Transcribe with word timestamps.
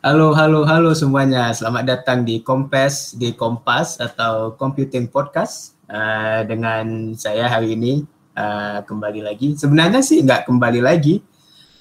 Halo, 0.00 0.32
halo, 0.32 0.64
halo 0.64 0.96
semuanya. 0.96 1.52
Selamat 1.52 1.84
datang 1.84 2.24
di 2.24 2.40
Kompas, 2.40 3.12
di 3.20 3.36
Kompas 3.36 4.00
atau 4.00 4.56
Computing 4.56 5.12
Podcast. 5.12 5.76
Uh, 5.92 6.40
dengan 6.48 7.12
saya 7.20 7.44
hari 7.44 7.76
ini 7.76 8.08
uh, 8.32 8.80
kembali 8.80 9.20
lagi. 9.20 9.60
Sebenarnya 9.60 10.00
sih 10.00 10.24
nggak 10.24 10.48
kembali 10.48 10.80
lagi. 10.80 11.20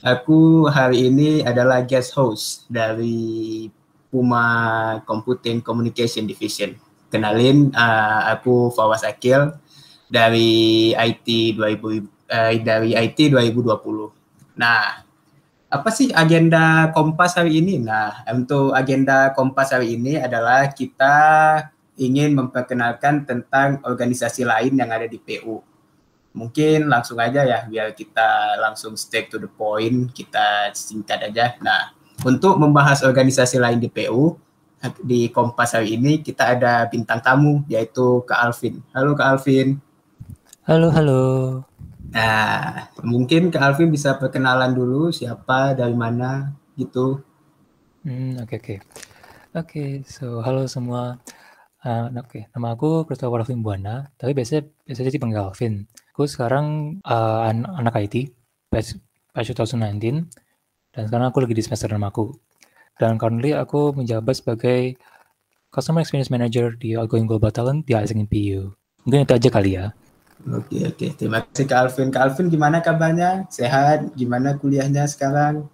Aku 0.03 0.67
hari 0.67 1.07
ini 1.07 1.47
adalah 1.47 1.87
guest 1.87 2.11
host 2.11 2.67
dari 2.67 3.71
Puma 4.11 4.43
Computing 5.07 5.63
Communication 5.63 6.27
Division. 6.27 6.75
Kenalin, 7.07 7.71
uh, 7.71 8.35
aku 8.35 8.67
Fawaz 8.75 9.07
Akil 9.07 9.55
dari 10.11 10.91
IT 10.91 11.55
2000 11.55 12.03
uh, 12.35 12.51
dari 12.67 12.99
IT 12.99 13.31
2020. 13.31 14.59
Nah, 14.59 15.07
apa 15.69 15.89
sih 15.93 16.09
agenda 16.09 16.89
Kompas 16.91 17.37
hari 17.37 17.61
ini? 17.61 17.77
Nah, 17.77 18.25
untuk 18.33 18.73
agenda 18.73 19.29
Kompas 19.37 19.69
hari 19.69 19.95
ini 20.01 20.17
adalah 20.17 20.73
kita 20.73 21.15
ingin 22.01 22.33
memperkenalkan 22.33 23.29
tentang 23.29 23.77
organisasi 23.85 24.49
lain 24.49 24.73
yang 24.81 24.89
ada 24.89 25.05
di 25.05 25.21
PU. 25.21 25.61
Mungkin 26.33 26.89
langsung 26.89 27.21
aja 27.21 27.45
ya, 27.45 27.69
biar 27.69 27.93
kita 27.93 28.57
langsung 28.57 28.97
stick 28.97 29.29
to 29.29 29.37
the 29.37 29.49
point, 29.49 30.09
kita 30.09 30.73
singkat 30.73 31.29
aja. 31.29 31.53
Nah, 31.61 31.93
untuk 32.25 32.57
membahas 32.57 33.05
organisasi 33.05 33.61
lain 33.61 33.77
di 33.77 33.93
PU, 33.93 34.33
di 35.05 35.29
Kompas 35.29 35.77
hari 35.77 36.01
ini 36.01 36.25
kita 36.25 36.57
ada 36.57 36.89
bintang 36.89 37.21
tamu, 37.21 37.61
yaitu 37.69 38.25
Kak 38.25 38.41
Alvin. 38.41 38.81
Halo 38.89 39.13
Kak 39.13 39.37
Alvin. 39.37 39.77
Halo, 40.65 40.89
halo. 40.89 41.21
Nah, 42.09 42.89
mungkin 43.05 43.53
Kak 43.53 43.61
Alvin 43.61 43.93
bisa 43.93 44.17
perkenalan 44.17 44.73
dulu 44.73 45.13
siapa, 45.13 45.77
dari 45.77 45.93
mana, 45.93 46.57
gitu. 46.73 47.21
Hmm, 48.01 48.39
oke 48.39 50.07
so 50.07 50.39
halo 50.39 50.65
semua. 50.65 51.19
Uh, 51.79 52.11
oke, 52.11 52.27
okay. 52.27 52.43
nama 52.51 52.75
aku 52.75 53.07
Christopher 53.07 53.39
Alvin 53.39 53.63
Buana, 53.63 54.11
tapi 54.19 54.35
biasanya 54.35 54.67
biasanya 54.83 55.15
dipanggil 55.15 55.39
Alvin. 55.47 55.73
Aku 56.11 56.27
sekarang 56.27 56.99
uh, 57.07 57.47
an 57.47 57.63
anak 57.63 57.95
IT, 58.03 58.35
batch, 58.67 58.99
batch 59.31 59.55
2019, 59.55 60.27
dan 60.91 61.03
sekarang 61.07 61.31
aku 61.31 61.39
lagi 61.39 61.55
di 61.55 61.63
semester 61.63 61.87
6 61.87 61.95
aku. 62.03 62.35
Dan 62.99 63.15
currently 63.15 63.55
aku 63.55 63.95
menjabat 63.95 64.43
sebagai 64.43 64.99
Customer 65.71 66.03
Experience 66.03 66.27
Manager 66.27 66.75
di 66.75 66.99
Outgoing 66.99 67.31
Global 67.31 67.53
Talent 67.55 67.87
di 67.87 67.95
Isaac 67.95 68.27
PU. 68.27 68.75
Mungkin 69.07 69.23
itu 69.23 69.33
aja 69.39 69.49
kali 69.53 69.79
ya. 69.79 69.95
Oke 70.47 70.87
oke, 70.87 71.07
terima 71.19 71.43
kasih 71.43 71.67
Kak 71.67 71.79
Alvin. 71.83 72.07
Kak 72.15 72.23
Alvin 72.31 72.47
gimana 72.47 72.79
kabarnya? 72.79 73.43
Sehat? 73.51 74.15
Gimana 74.15 74.55
kuliahnya 74.55 75.03
sekarang? 75.03 75.67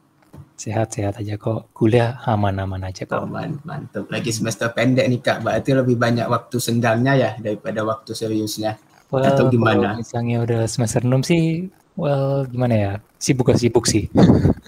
Sehat-sehat 0.58 1.21
aja 1.21 1.38
kok. 1.38 1.69
Kuliah 1.75 2.17
aman-aman 2.25 2.89
aja 2.89 3.05
kok. 3.05 3.30
Aman, 3.30 3.61
mantap. 3.61 4.09
Lagi 4.09 4.33
semester 4.33 4.73
pendek 4.73 5.05
nih 5.05 5.21
Kak, 5.21 5.45
berarti 5.45 5.77
lebih 5.77 5.99
banyak 5.99 6.25
waktu 6.25 6.58
senggangnya 6.58 7.13
ya 7.13 7.31
daripada 7.38 7.86
waktu 7.86 8.17
seriusnya. 8.17 8.80
Well, 9.13 9.21
Atau 9.21 9.53
gimana? 9.53 9.93
misalnya 9.93 10.41
udah 10.41 10.61
semester 10.66 11.05
6 11.05 11.30
sih, 11.30 11.69
well 11.93 12.49
gimana 12.49 12.73
ya? 12.73 12.91
Sibuk 13.21 13.53
sibuk 13.53 13.86
sih. 13.86 14.09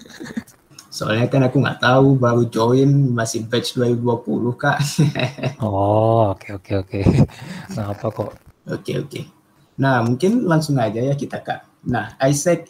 Soalnya 0.94 1.26
kan 1.26 1.42
aku 1.46 1.58
nggak 1.58 1.82
tahu 1.82 2.16
baru 2.16 2.46
join 2.46 2.90
masih 3.12 3.44
batch 3.50 3.74
2020 3.74 4.54
Kak. 4.54 4.78
oh, 5.64 6.32
oke 6.32 6.54
okay, 6.54 6.54
oke 6.54 6.86
okay, 6.86 7.02
oke. 7.02 7.02
Okay. 7.02 7.74
Nah, 7.74 7.92
apa 7.92 8.06
kok? 8.08 8.30
Oke 8.68 8.94
okay, 8.94 8.94
oke. 9.02 9.10
Okay. 9.10 9.37
Nah, 9.78 10.02
mungkin 10.02 10.44
langsung 10.44 10.76
aja 10.76 10.98
ya 10.98 11.14
kita 11.14 11.38
Kak. 11.38 11.86
Nah, 11.86 12.18
Isaac 12.26 12.66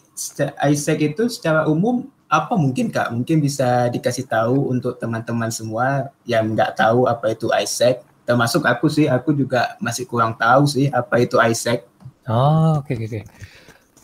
Isaac 0.69 0.99
itu 1.01 1.25
secara 1.33 1.65
umum 1.65 2.05
apa 2.29 2.55
mungkin 2.55 2.93
Kak? 2.93 3.09
Mungkin 3.11 3.41
bisa 3.41 3.89
dikasih 3.89 4.29
tahu 4.29 4.69
untuk 4.69 5.01
teman-teman 5.01 5.49
semua 5.49 6.13
yang 6.29 6.53
nggak 6.53 6.77
tahu 6.77 7.09
apa 7.09 7.33
itu 7.33 7.49
Isaac. 7.57 8.05
Termasuk 8.29 8.69
aku 8.69 8.93
sih, 8.93 9.09
aku 9.09 9.33
juga 9.33 9.81
masih 9.81 10.05
kurang 10.05 10.37
tahu 10.37 10.69
sih 10.69 10.93
apa 10.93 11.17
itu 11.25 11.41
Isaac. 11.41 11.89
Oh, 12.29 12.85
oke 12.85 12.93
okay, 12.93 12.95
oke 13.01 13.09
okay. 13.09 13.23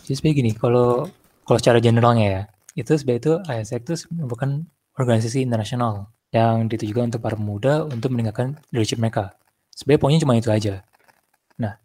Jadi 0.08 0.14
seperti 0.16 0.34
gini, 0.40 0.50
kalau 0.56 1.04
kalau 1.44 1.58
secara 1.60 1.76
generalnya 1.84 2.24
ya, 2.24 2.42
itu 2.72 2.96
sebenarnya 2.96 3.20
itu 3.20 3.32
Isaac 3.52 3.80
itu 3.84 3.94
merupakan 4.16 4.64
organisasi 4.96 5.44
internasional 5.44 6.08
yang 6.32 6.66
ditujukan 6.72 7.12
untuk 7.12 7.20
para 7.20 7.36
pemuda 7.36 7.84
untuk 7.84 8.16
meningkatkan 8.16 8.56
leadership 8.72 8.96
mereka. 8.96 9.36
Sebenarnya 9.76 10.00
poinnya 10.00 10.20
cuma 10.24 10.34
itu 10.40 10.48
aja. 10.48 10.80
Nah, 11.60 11.78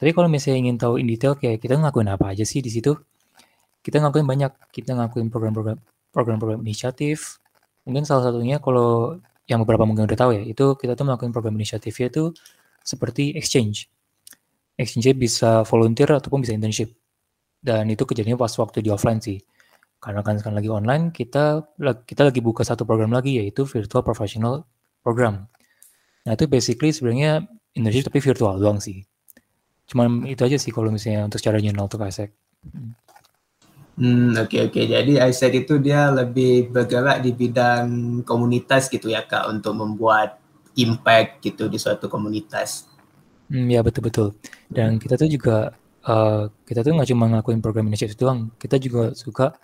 tapi 0.00 0.16
kalau 0.16 0.32
misalnya 0.32 0.64
ingin 0.64 0.76
tahu 0.80 0.96
in 0.96 1.04
detail 1.04 1.36
kayak 1.36 1.60
kita 1.60 1.76
ngelakuin 1.76 2.08
apa 2.08 2.32
aja 2.32 2.40
sih 2.48 2.64
di 2.64 2.72
situ? 2.72 2.96
Kita 3.84 4.00
ngelakuin 4.00 4.24
banyak. 4.24 4.72
Kita 4.72 4.96
ngelakuin 4.96 5.28
program-program 5.28 5.76
program-program 6.08 6.64
inisiatif. 6.64 7.36
Mungkin 7.84 8.08
salah 8.08 8.32
satunya 8.32 8.56
kalau 8.64 9.20
yang 9.44 9.60
beberapa 9.60 9.84
mungkin 9.84 10.08
udah 10.08 10.16
tahu 10.16 10.40
ya, 10.40 10.42
itu 10.48 10.72
kita 10.80 10.96
tuh 10.96 11.04
melakukan 11.04 11.36
program 11.36 11.52
inisiatifnya 11.60 12.08
itu 12.08 12.32
seperti 12.80 13.36
exchange. 13.36 13.92
Exchange 14.80 15.12
bisa 15.20 15.68
volunteer 15.68 16.08
ataupun 16.16 16.48
bisa 16.48 16.56
internship. 16.56 16.96
Dan 17.60 17.92
itu 17.92 18.08
kejadiannya 18.08 18.40
pas 18.40 18.56
waktu 18.56 18.80
di 18.80 18.88
offline 18.88 19.20
sih. 19.20 19.36
Karena 20.00 20.24
kan 20.24 20.40
sekarang 20.40 20.64
lagi 20.64 20.70
online, 20.72 21.12
kita 21.12 21.76
kita 22.08 22.22
lagi 22.24 22.40
buka 22.40 22.64
satu 22.64 22.88
program 22.88 23.12
lagi 23.12 23.36
yaitu 23.36 23.68
virtual 23.68 24.00
professional 24.00 24.64
program. 25.04 25.44
Nah 26.24 26.32
itu 26.32 26.48
basically 26.48 26.88
sebenarnya 26.88 27.44
internship 27.76 28.08
tapi 28.08 28.24
virtual 28.24 28.56
doang 28.56 28.80
sih. 28.80 29.09
Cuman 29.90 30.22
itu 30.30 30.46
aja 30.46 30.54
sih 30.54 30.70
kalau 30.70 30.94
misalnya 30.94 31.26
untuk 31.26 31.42
secara 31.42 31.58
general 31.58 31.90
untuk 31.90 32.06
Isaac. 32.06 32.30
Hmm, 33.98 34.38
oke 34.38 34.46
okay, 34.46 34.60
oke. 34.70 34.72
Okay. 34.78 34.84
Jadi 34.86 35.12
Isaac 35.18 35.52
itu 35.66 35.82
dia 35.82 36.14
lebih 36.14 36.70
bergerak 36.70 37.26
di 37.26 37.34
bidang 37.34 38.22
komunitas 38.22 38.86
gitu 38.86 39.10
ya 39.10 39.26
Kak 39.26 39.50
untuk 39.50 39.74
membuat 39.74 40.38
impact 40.78 41.42
gitu 41.42 41.66
di 41.66 41.76
suatu 41.76 42.06
komunitas. 42.06 42.86
Hmm, 43.50 43.66
ya 43.66 43.82
betul 43.82 44.06
betul. 44.06 44.28
Dan 44.70 45.02
kita 45.02 45.18
tuh 45.18 45.26
juga 45.26 45.74
uh, 46.06 46.46
kita 46.62 46.86
tuh 46.86 46.94
nggak 46.94 47.10
cuma 47.10 47.26
ngelakuin 47.26 47.58
program 47.58 47.90
inisiatif 47.90 48.14
doang, 48.14 48.54
kita 48.62 48.78
juga 48.78 49.10
suka 49.18 49.58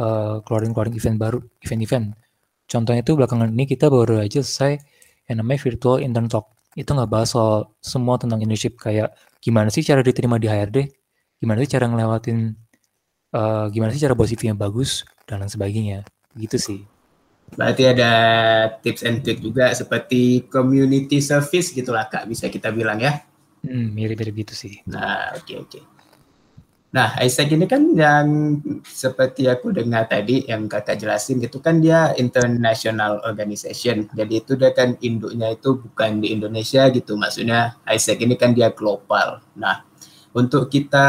uh, 0.00 0.40
keluarin-keluarin 0.48 0.96
event 0.96 1.18
baru, 1.20 1.38
event-event. 1.60 2.16
Contohnya 2.64 3.04
itu 3.04 3.12
belakangan 3.12 3.52
ini 3.52 3.68
kita 3.68 3.92
baru 3.92 4.24
aja 4.24 4.40
selesai 4.40 4.80
yang 5.28 5.44
namanya 5.44 5.60
virtual 5.60 6.00
intern 6.00 6.26
talk 6.26 6.48
itu 6.72 6.88
nggak 6.88 7.10
bahas 7.12 7.36
soal 7.36 7.68
semua 7.84 8.16
tentang 8.16 8.40
internship 8.40 8.80
kayak 8.80 9.12
gimana 9.42 9.68
sih 9.74 9.82
cara 9.82 10.06
diterima 10.06 10.38
di 10.38 10.46
HRD, 10.46 10.86
gimana 11.42 11.58
sih 11.66 11.70
cara 11.74 11.90
ngelewatin, 11.90 12.54
uh, 13.34 13.66
gimana 13.74 13.90
sih 13.90 13.98
cara 13.98 14.14
CV 14.14 14.54
yang 14.54 14.60
bagus 14.60 15.02
dan 15.26 15.42
lain 15.42 15.50
sebagainya, 15.50 16.06
gitu 16.38 16.56
sih. 16.56 16.80
Berarti 17.52 17.82
ada 17.84 18.10
tips 18.80 19.02
and 19.04 19.20
trick 19.20 19.42
juga 19.42 19.74
seperti 19.76 20.46
community 20.48 21.20
service 21.20 21.74
gitulah 21.74 22.08
kak 22.08 22.24
bisa 22.30 22.46
kita 22.48 22.70
bilang 22.72 23.02
ya. 23.02 23.20
Hmm, 23.66 23.92
mirip-mirip 23.92 24.46
gitu 24.46 24.54
sih. 24.56 24.74
Nah, 24.88 25.36
oke 25.36 25.44
okay, 25.44 25.56
oke. 25.58 25.68
Okay. 25.68 25.91
Nah, 26.92 27.16
Isaac 27.24 27.48
ini 27.48 27.64
kan 27.64 27.96
yang 27.96 28.60
seperti 28.84 29.48
aku 29.48 29.72
dengar 29.72 30.12
tadi 30.12 30.44
yang 30.44 30.68
kakak 30.68 31.00
jelasin 31.00 31.40
itu 31.40 31.56
kan 31.56 31.80
dia 31.80 32.12
international 32.20 33.24
organization. 33.24 34.12
Jadi 34.12 34.44
itu 34.44 34.60
dia 34.60 34.76
kan 34.76 35.00
induknya 35.00 35.56
itu 35.56 35.80
bukan 35.80 36.20
di 36.20 36.36
Indonesia 36.36 36.92
gitu. 36.92 37.16
Maksudnya 37.16 37.80
Isaac 37.88 38.20
ini 38.20 38.36
kan 38.36 38.52
dia 38.52 38.68
global. 38.76 39.40
Nah, 39.56 39.88
untuk 40.36 40.68
kita 40.68 41.08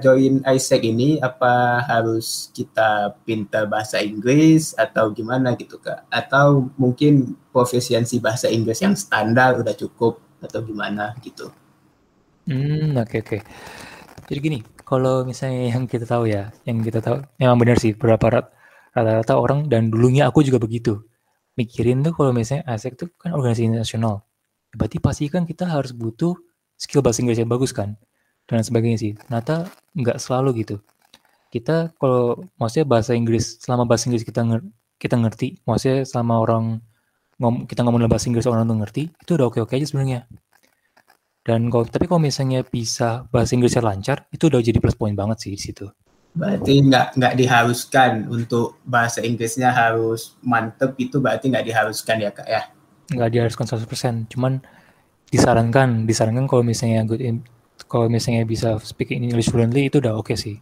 join 0.00 0.40
Isaac 0.56 0.88
ini 0.88 1.20
apa 1.20 1.84
harus 1.84 2.48
kita 2.56 3.12
pintar 3.20 3.68
bahasa 3.68 4.00
Inggris 4.00 4.72
atau 4.72 5.12
gimana 5.12 5.52
gitu 5.52 5.76
Kak? 5.84 6.08
Atau 6.08 6.72
mungkin 6.80 7.36
profesiensi 7.52 8.24
bahasa 8.24 8.48
Inggris 8.48 8.80
yang 8.80 8.96
standar 8.96 9.60
udah 9.60 9.76
cukup 9.76 10.16
atau 10.40 10.64
gimana 10.64 11.12
gitu? 11.20 11.52
Hmm, 12.48 12.96
oke 12.96 13.04
okay, 13.04 13.20
oke. 13.20 13.28
Okay. 13.36 13.40
Jadi 14.32 14.40
gini, 14.40 14.58
kalau 14.90 15.22
misalnya 15.22 15.70
yang 15.70 15.86
kita 15.86 16.02
tahu 16.02 16.26
ya, 16.26 16.50
yang 16.66 16.82
kita 16.82 16.98
tahu 16.98 17.22
memang 17.38 17.62
benar 17.62 17.78
sih 17.78 17.94
beberapa 17.94 18.50
rata-rata 18.90 19.38
orang 19.38 19.70
dan 19.70 19.86
dulunya 19.86 20.26
aku 20.26 20.42
juga 20.42 20.58
begitu. 20.58 21.06
Mikirin 21.54 22.02
tuh 22.02 22.10
kalau 22.10 22.34
misalnya 22.34 22.66
ASEC 22.66 22.98
tuh 22.98 23.06
kan 23.14 23.30
organisasi 23.30 23.70
nasional. 23.70 24.26
Berarti 24.74 24.98
pasti 24.98 25.30
kan 25.30 25.46
kita 25.46 25.70
harus 25.70 25.94
butuh 25.94 26.34
skill 26.74 27.06
bahasa 27.06 27.22
Inggris 27.22 27.38
yang 27.38 27.46
bagus 27.46 27.70
kan. 27.70 27.94
Dan 28.50 28.66
sebagainya 28.66 28.98
sih. 28.98 29.12
Ternyata 29.14 29.70
nggak 29.94 30.18
selalu 30.18 30.66
gitu. 30.66 30.82
Kita 31.54 31.94
kalau 31.94 32.42
maksudnya 32.58 32.86
bahasa 32.90 33.14
Inggris, 33.14 33.62
selama 33.62 33.86
bahasa 33.86 34.10
Inggris 34.10 34.26
kita 34.26 34.42
nger 34.42 34.66
kita 34.98 35.14
ngerti, 35.22 35.62
maksudnya 35.70 36.02
selama 36.02 36.34
orang 36.42 36.64
ngom 37.38 37.70
kita 37.70 37.86
ngomong 37.86 38.10
bahasa 38.10 38.26
Inggris 38.26 38.50
orang 38.50 38.66
tuh 38.66 38.78
ngerti, 38.82 39.02
itu 39.06 39.30
udah 39.38 39.46
oke-oke 39.54 39.70
aja 39.78 39.86
sebenarnya. 39.86 40.26
Dan 41.40 41.72
kalau 41.72 41.88
tapi 41.88 42.04
kalau 42.04 42.20
misalnya 42.20 42.60
bisa 42.62 43.24
bahasa 43.32 43.56
Inggrisnya 43.56 43.80
lancar, 43.80 44.28
itu 44.28 44.52
udah 44.52 44.60
jadi 44.60 44.76
plus 44.76 44.96
point 44.96 45.16
banget 45.16 45.48
sih 45.48 45.50
di 45.56 45.60
situ. 45.60 45.88
Berarti 46.30 46.84
nggak 46.84 47.18
nggak 47.18 47.34
diharuskan 47.34 48.30
untuk 48.30 48.78
bahasa 48.86 49.24
Inggrisnya 49.24 49.74
harus 49.74 50.36
mantep 50.44 50.94
itu 51.00 51.18
berarti 51.18 51.50
nggak 51.50 51.66
diharuskan 51.66 52.16
ya 52.22 52.30
kak 52.30 52.46
ya? 52.46 52.62
Nggak 53.10 53.30
diharuskan 53.34 53.66
100%, 53.66 54.30
cuman 54.30 54.62
disarankan 55.32 56.06
disarankan 56.06 56.46
kalau 56.46 56.62
misalnya 56.62 57.02
good 57.02 57.18
in, 57.18 57.42
kalau 57.90 58.06
misalnya 58.06 58.46
bisa 58.46 58.78
speak 58.78 59.10
English 59.10 59.50
fluently 59.50 59.90
itu 59.90 59.98
udah 59.98 60.14
oke 60.14 60.30
okay 60.30 60.36
sih. 60.38 60.56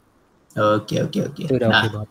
Oke 0.57 0.97
okay, 0.97 0.99
oke 1.05 1.11
okay, 1.13 1.21
oke. 1.27 1.35
Okay. 1.37 1.45
Itu 1.45 1.55
udah 1.61 1.69
nah, 1.69 1.75
oke 1.77 1.85
okay 1.85 1.91
banget. 1.93 2.11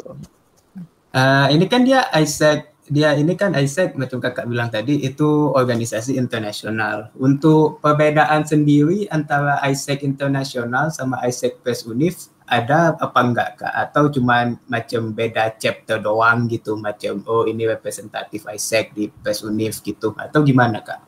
Uh, 1.17 1.47
ini 1.49 1.65
kan 1.65 1.81
dia 1.81 2.05
Isaac 2.13 2.76
dia 2.87 3.11
ini 3.19 3.35
kan 3.35 3.51
ISEC 3.51 3.99
macam 3.99 4.23
kakak 4.23 4.47
bilang 4.47 4.71
tadi 4.71 5.03
itu 5.03 5.51
organisasi 5.51 6.15
internasional. 6.15 7.11
Untuk 7.19 7.83
perbedaan 7.83 8.47
sendiri 8.47 9.11
antara 9.11 9.59
ISEC 9.67 10.07
internasional 10.07 10.87
sama 10.91 11.19
ISEC 11.27 11.59
Press 11.59 11.83
Unif 11.83 12.31
ada 12.47 12.95
apa 12.95 13.19
enggak 13.19 13.49
kak? 13.59 13.73
Atau 13.75 14.07
cuma 14.15 14.55
macam 14.71 15.11
beda 15.11 15.59
chapter 15.59 15.99
doang 15.99 16.47
gitu 16.47 16.79
macam 16.79 17.19
oh 17.27 17.43
ini 17.43 17.67
representatif 17.67 18.47
ISEC 18.47 18.95
di 18.95 19.11
Press 19.11 19.43
Unif 19.43 19.83
gitu 19.83 20.15
atau 20.15 20.39
gimana 20.47 20.79
kak? 20.79 21.03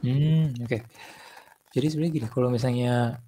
Hmm 0.00 0.56
oke. 0.56 0.68
Okay. 0.68 0.80
Jadi 1.70 1.86
sebenarnya 1.92 2.12
gini 2.16 2.28
kalau 2.32 2.48
misalnya 2.48 3.20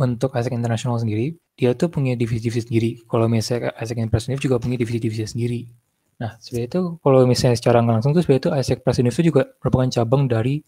untuk 0.00 0.32
ISEC 0.32 0.56
internasional 0.56 0.96
sendiri 0.96 1.36
dia 1.58 1.74
tuh 1.76 1.92
punya 1.92 2.16
divisi-divisi 2.16 2.70
sendiri. 2.70 2.90
Kalau 3.04 3.28
misalnya 3.28 3.76
ISEC 3.76 4.08
Press 4.08 4.32
Unif 4.32 4.40
juga 4.40 4.56
punya 4.56 4.80
divisi-divisi 4.80 5.28
sendiri 5.28 5.87
Nah, 6.18 6.34
sebenarnya 6.42 6.68
itu 6.74 6.82
kalau 6.98 7.20
misalnya 7.30 7.54
secara 7.54 7.78
langsung 7.78 8.10
itu 8.10 8.26
sebenarnya 8.26 8.42
itu 8.42 8.50
ASEC 8.50 8.78
Plus 8.82 8.98
Indonesia 8.98 9.22
juga 9.22 9.42
merupakan 9.62 9.88
cabang 10.02 10.26
dari 10.26 10.58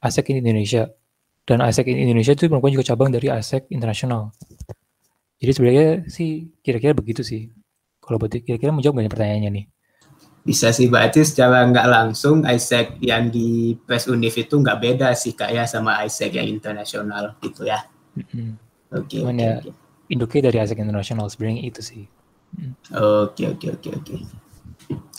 ASEC 0.00 0.32
in 0.32 0.40
Indonesia. 0.40 0.88
Dan 1.44 1.60
ASEC 1.60 1.92
in 1.92 2.08
Indonesia 2.08 2.32
itu 2.32 2.48
merupakan 2.48 2.80
juga 2.80 2.86
cabang 2.88 3.12
dari 3.12 3.28
ASEC 3.28 3.68
Internasional. 3.68 4.32
Jadi 5.36 5.50
sebenarnya 5.52 5.88
sih 6.08 6.48
kira-kira 6.64 6.96
begitu 6.96 7.20
sih. 7.20 7.52
Kalau 8.00 8.16
berarti 8.16 8.40
kira-kira 8.40 8.72
menjawab 8.72 9.04
banyak 9.04 9.12
pertanyaannya 9.12 9.50
nih. 9.52 9.66
Bisa 10.44 10.72
sih 10.72 10.88
berarti 10.88 11.24
secara 11.24 11.68
nggak 11.68 11.88
langsung 11.88 12.44
ASEC 12.48 13.00
yang 13.04 13.28
di 13.28 13.76
Press 13.84 14.08
Unif 14.08 14.40
itu 14.40 14.56
nggak 14.56 14.80
beda 14.80 15.08
sih 15.12 15.36
kak 15.36 15.52
ya 15.52 15.68
sama 15.68 16.00
ASEC 16.00 16.36
yang 16.36 16.48
internasional 16.48 17.36
gitu 17.44 17.68
ya. 17.68 17.84
Oke. 18.88 19.20
Cuman 19.20 19.36
okay, 19.36 19.44
ya 19.44 19.52
okay. 19.60 19.72
induknya 20.08 20.48
dari 20.48 20.58
ASEC 20.64 20.80
internasional 20.80 21.28
sebenarnya 21.28 21.64
itu 21.68 21.80
sih. 21.84 22.04
Oke 22.96 23.52
oke 23.52 23.68
oke 23.68 23.88
oke. 24.00 24.43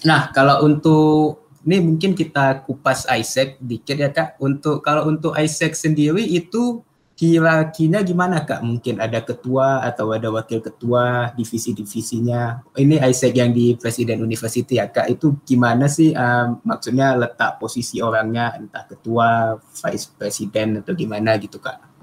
Nah, 0.03 0.35
kalau 0.35 0.67
untuk 0.67 1.45
ini 1.65 1.81
mungkin 1.81 2.13
kita 2.13 2.61
kupas 2.61 3.09
Isaac 3.09 3.57
dikit 3.57 3.97
ya 3.97 4.13
Kak. 4.13 4.37
Untuk 4.37 4.85
kalau 4.85 5.09
untuk 5.09 5.33
Isaac 5.33 5.73
sendiri 5.73 6.21
itu 6.21 6.85
kira-kira 7.17 8.05
gimana 8.05 8.45
Kak? 8.45 8.61
Mungkin 8.61 9.01
ada 9.01 9.25
ketua 9.25 9.81
atau 9.81 10.13
ada 10.13 10.29
wakil 10.29 10.61
ketua 10.61 11.33
divisi-divisinya. 11.33 12.69
Ini 12.77 13.01
Isaac 13.09 13.33
yang 13.33 13.49
di 13.49 13.73
Presiden 13.73 14.21
University 14.21 14.77
ya 14.77 14.93
Kak. 14.93 15.09
Itu 15.09 15.41
gimana 15.41 15.89
sih 15.89 16.13
um, 16.13 16.61
maksudnya 16.61 17.17
letak 17.17 17.57
posisi 17.57 17.97
orangnya 17.97 18.61
entah 18.61 18.85
ketua, 18.85 19.57
vice 19.57 20.13
president 20.13 20.85
atau 20.85 20.93
gimana 20.93 21.33
gitu 21.41 21.57
Kak? 21.57 21.97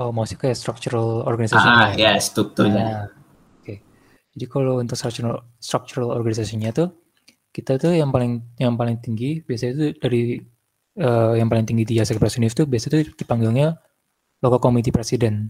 Oh, 0.00 0.08
maksudnya 0.08 0.48
kayak 0.48 0.56
structural 0.56 1.20
organization. 1.28 1.68
Ah, 1.68 1.92
ya, 1.92 2.16
strukturnya. 2.16 2.80
Ah, 2.80 3.04
Oke. 3.60 3.60
Okay. 3.60 3.78
Jadi 4.32 4.44
kalau 4.48 4.80
untuk 4.80 4.96
structural 4.96 5.44
structural 5.60 6.16
organization-nya 6.16 6.72
tuh 6.72 7.05
kita 7.56 7.80
tuh 7.80 7.96
yang 7.96 8.12
paling 8.12 8.44
yang 8.60 8.76
paling 8.76 9.00
tinggi 9.00 9.40
biasanya 9.40 9.72
itu 9.72 9.86
dari 9.96 10.22
uh, 11.00 11.32
yang 11.40 11.48
paling 11.48 11.64
tinggi 11.64 11.88
di 11.88 11.96
Asia 11.96 12.12
Presidenif 12.20 12.52
itu 12.52 12.68
biasanya 12.68 13.00
itu 13.00 13.16
dipanggilnya 13.16 13.80
local 14.44 14.60
committee 14.60 14.92
president. 14.92 15.48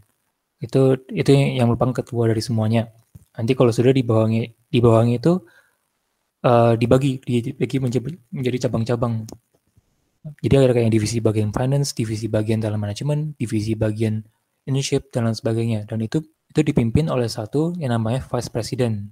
Itu 0.62 1.02
itu 1.10 1.30
yang 1.34 1.66
merupakan 1.66 1.98
ketua 1.98 2.30
dari 2.30 2.38
semuanya. 2.38 2.94
Nanti 3.34 3.58
kalau 3.58 3.74
sudah 3.74 3.90
di 3.90 4.06
bawahnya 4.06 5.18
itu 5.18 5.32
uh, 6.46 6.78
dibagi 6.78 7.18
dibagi 7.18 7.76
menjadi, 7.82 8.14
menjadi 8.30 8.56
cabang-cabang. 8.70 9.26
Jadi 10.46 10.54
ada 10.58 10.74
kayak 10.74 10.90
divisi 10.94 11.18
bagian 11.18 11.50
finance 11.50 11.90
divisi 11.90 12.30
bagian 12.30 12.62
dalam 12.62 12.78
manajemen 12.78 13.34
divisi 13.34 13.74
bagian 13.74 14.22
internship 14.62 15.10
dan 15.10 15.26
lain 15.26 15.34
sebagainya. 15.34 15.90
Dan 15.90 16.06
itu 16.06 16.22
itu 16.22 16.60
dipimpin 16.62 17.10
oleh 17.10 17.26
satu 17.26 17.74
yang 17.82 17.98
namanya 17.98 18.22
vice 18.22 18.50
president 18.54 19.10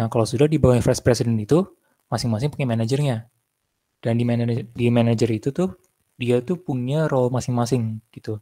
Nah, 0.00 0.08
kalau 0.08 0.24
sudah 0.24 0.48
di 0.48 0.56
bawah 0.56 0.80
vice 0.80 1.04
president 1.04 1.36
itu, 1.36 1.60
masing-masing 2.08 2.48
punya 2.48 2.64
manajernya. 2.64 3.28
Dan 4.00 4.16
di 4.16 4.24
manajer, 4.24 4.64
di 4.72 4.88
manajer 4.88 5.28
itu 5.28 5.52
tuh, 5.52 5.76
dia 6.16 6.40
tuh 6.40 6.56
punya 6.56 7.04
role 7.04 7.28
masing-masing 7.28 8.00
gitu. 8.08 8.40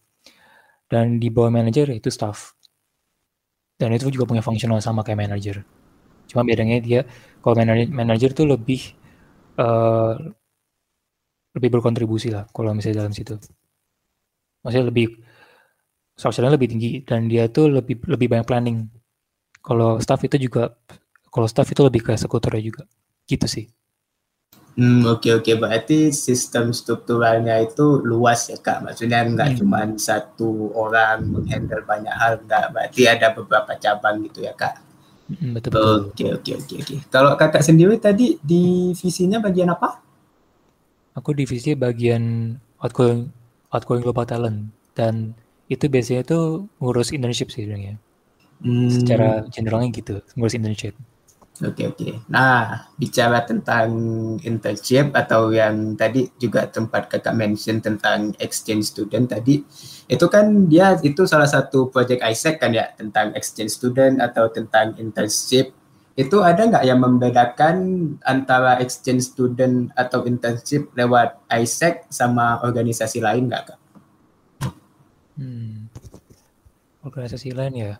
Dan 0.87 1.19
di 1.19 1.35
bawah 1.35 1.51
manajer 1.51 1.91
itu 1.91 2.15
staff. 2.15 2.55
Dan 3.75 3.91
itu 3.91 4.07
juga 4.15 4.31
punya 4.31 4.39
fungsional 4.39 4.79
sama 4.79 5.03
kayak 5.03 5.27
manajer. 5.27 5.67
Cuma 6.31 6.47
bedanya 6.47 6.79
dia, 6.79 7.03
kalau 7.43 7.59
manajer, 7.59 7.91
manajer 7.91 8.31
tuh 8.39 8.47
lebih, 8.47 8.95
uh, 9.59 10.15
lebih 11.59 11.75
berkontribusi 11.75 12.31
lah 12.31 12.47
kalau 12.55 12.71
misalnya 12.71 13.03
dalam 13.03 13.11
situ. 13.11 13.35
Maksudnya 14.63 14.95
lebih, 14.95 15.19
strukturnya 16.15 16.55
lebih 16.55 16.71
tinggi 16.71 16.91
dan 17.03 17.27
dia 17.27 17.51
tuh 17.51 17.67
lebih 17.67 17.99
lebih 18.07 18.31
banyak 18.31 18.47
planning. 18.47 18.79
Kalau 19.59 19.99
staff 19.99 20.23
itu 20.23 20.39
juga 20.39 20.79
kalau 21.29 21.47
staff 21.47 21.69
itu 21.71 21.83
lebih 21.85 22.05
ke 22.05 22.11
eksekutornya 22.17 22.63
juga. 22.63 22.83
Gitu 23.29 23.47
sih. 23.49 23.67
Hmm, 24.79 25.03
oke 25.11 25.27
okay, 25.27 25.33
oke 25.35 25.43
okay. 25.43 25.55
berarti 25.59 25.99
sistem 26.15 26.71
strukturalnya 26.71 27.59
itu 27.59 27.99
luas 27.99 28.47
ya 28.47 28.63
kak. 28.63 28.87
Maksudnya 28.87 29.27
nggak 29.27 29.49
hmm. 29.51 29.59
cuma 29.59 29.81
satu 29.99 30.71
orang 30.71 31.27
menghandle 31.27 31.83
banyak 31.83 32.15
hal, 32.15 32.39
nggak. 32.47 32.71
Berarti 32.71 33.03
ada 33.11 33.35
beberapa 33.35 33.75
cabang 33.75 34.23
gitu 34.23 34.47
ya 34.47 34.55
kak. 34.55 34.79
Hmm, 35.29 35.59
betul 35.59 35.75
betul. 35.75 35.99
Oke 36.15 36.27
oke 36.31 36.53
oke 36.63 36.75
oke. 36.79 36.95
Kalau 37.11 37.35
kakak 37.35 37.67
sendiri 37.67 37.99
tadi 37.99 38.39
divisinya 38.39 39.43
bagian 39.43 39.75
apa? 39.75 39.99
Aku 41.19 41.35
divisi 41.35 41.75
bagian 41.75 42.55
outgoing 42.79 43.35
outgoing 43.75 44.07
global 44.07 44.25
talent 44.31 44.71
dan 44.95 45.35
itu 45.67 45.91
biasanya 45.91 46.23
tuh 46.23 46.71
ngurus 46.79 47.11
internship 47.11 47.51
sih 47.51 47.67
sebenarnya. 47.67 47.99
Hmm. 48.63 48.95
Secara 48.95 49.43
generalnya 49.51 49.91
gitu, 49.91 50.23
ngurus 50.39 50.55
internship. 50.55 50.95
Oke 51.59 51.91
oke. 51.91 52.23
Nah 52.31 52.87
bicara 52.95 53.43
tentang 53.43 53.91
internship 54.47 55.11
atau 55.11 55.51
yang 55.51 55.99
tadi 55.99 56.31
juga 56.39 56.71
tempat 56.71 57.11
kakak 57.11 57.35
mention 57.35 57.83
tentang 57.83 58.31
exchange 58.39 58.95
student 58.95 59.27
tadi, 59.27 59.67
itu 60.07 60.27
kan 60.31 60.71
dia 60.71 60.95
itu 61.03 61.27
salah 61.27 61.51
satu 61.51 61.91
project 61.91 62.23
ISEC 62.23 62.63
kan 62.63 62.71
ya 62.71 62.95
tentang 62.95 63.35
exchange 63.35 63.75
student 63.75 64.23
atau 64.23 64.47
tentang 64.55 64.95
internship. 65.03 65.75
Itu 66.15 66.47
ada 66.47 66.63
nggak 66.63 66.87
yang 66.87 67.03
membedakan 67.03 67.77
antara 68.23 68.79
exchange 68.79 69.35
student 69.35 69.91
atau 69.99 70.23
internship 70.31 70.95
lewat 70.95 71.43
ISEC 71.51 72.07
sama 72.07 72.63
organisasi 72.63 73.19
lain 73.19 73.51
nggak 73.51 73.75
kak? 73.75 73.79
Hmm. 75.35 75.91
Organisasi 77.03 77.51
lain 77.51 77.75
ya. 77.75 77.95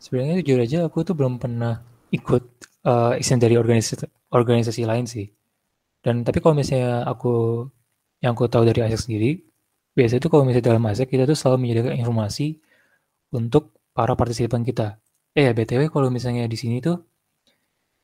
Sebenarnya 0.00 0.44
jujur 0.44 0.60
aja 0.60 0.78
aku 0.84 1.00
tuh 1.04 1.16
belum 1.16 1.40
pernah 1.40 1.80
ikut 2.08 2.57
uh, 2.88 3.12
dari 3.36 3.54
organisasi 3.60 4.08
organisasi 4.32 4.82
lain 4.88 5.04
sih. 5.04 5.28
Dan 6.00 6.24
tapi 6.24 6.40
kalau 6.40 6.56
misalnya 6.56 7.04
aku 7.04 7.66
yang 8.24 8.32
aku 8.34 8.48
tahu 8.48 8.64
dari 8.64 8.80
ASEC 8.82 9.10
sendiri, 9.10 9.44
biasanya 9.92 10.20
itu 10.24 10.28
kalau 10.32 10.42
misalnya 10.48 10.66
dalam 10.74 10.84
ASEC 10.88 11.06
kita 11.12 11.28
tuh 11.28 11.36
selalu 11.36 11.68
menyediakan 11.68 11.94
informasi 12.00 12.58
untuk 13.36 13.76
para 13.92 14.16
partisipan 14.16 14.64
kita. 14.64 14.96
Eh 15.36 15.44
ya 15.46 15.52
BTW 15.52 15.92
kalau 15.92 16.08
misalnya 16.08 16.48
di 16.48 16.56
sini 16.56 16.80
tuh 16.80 16.96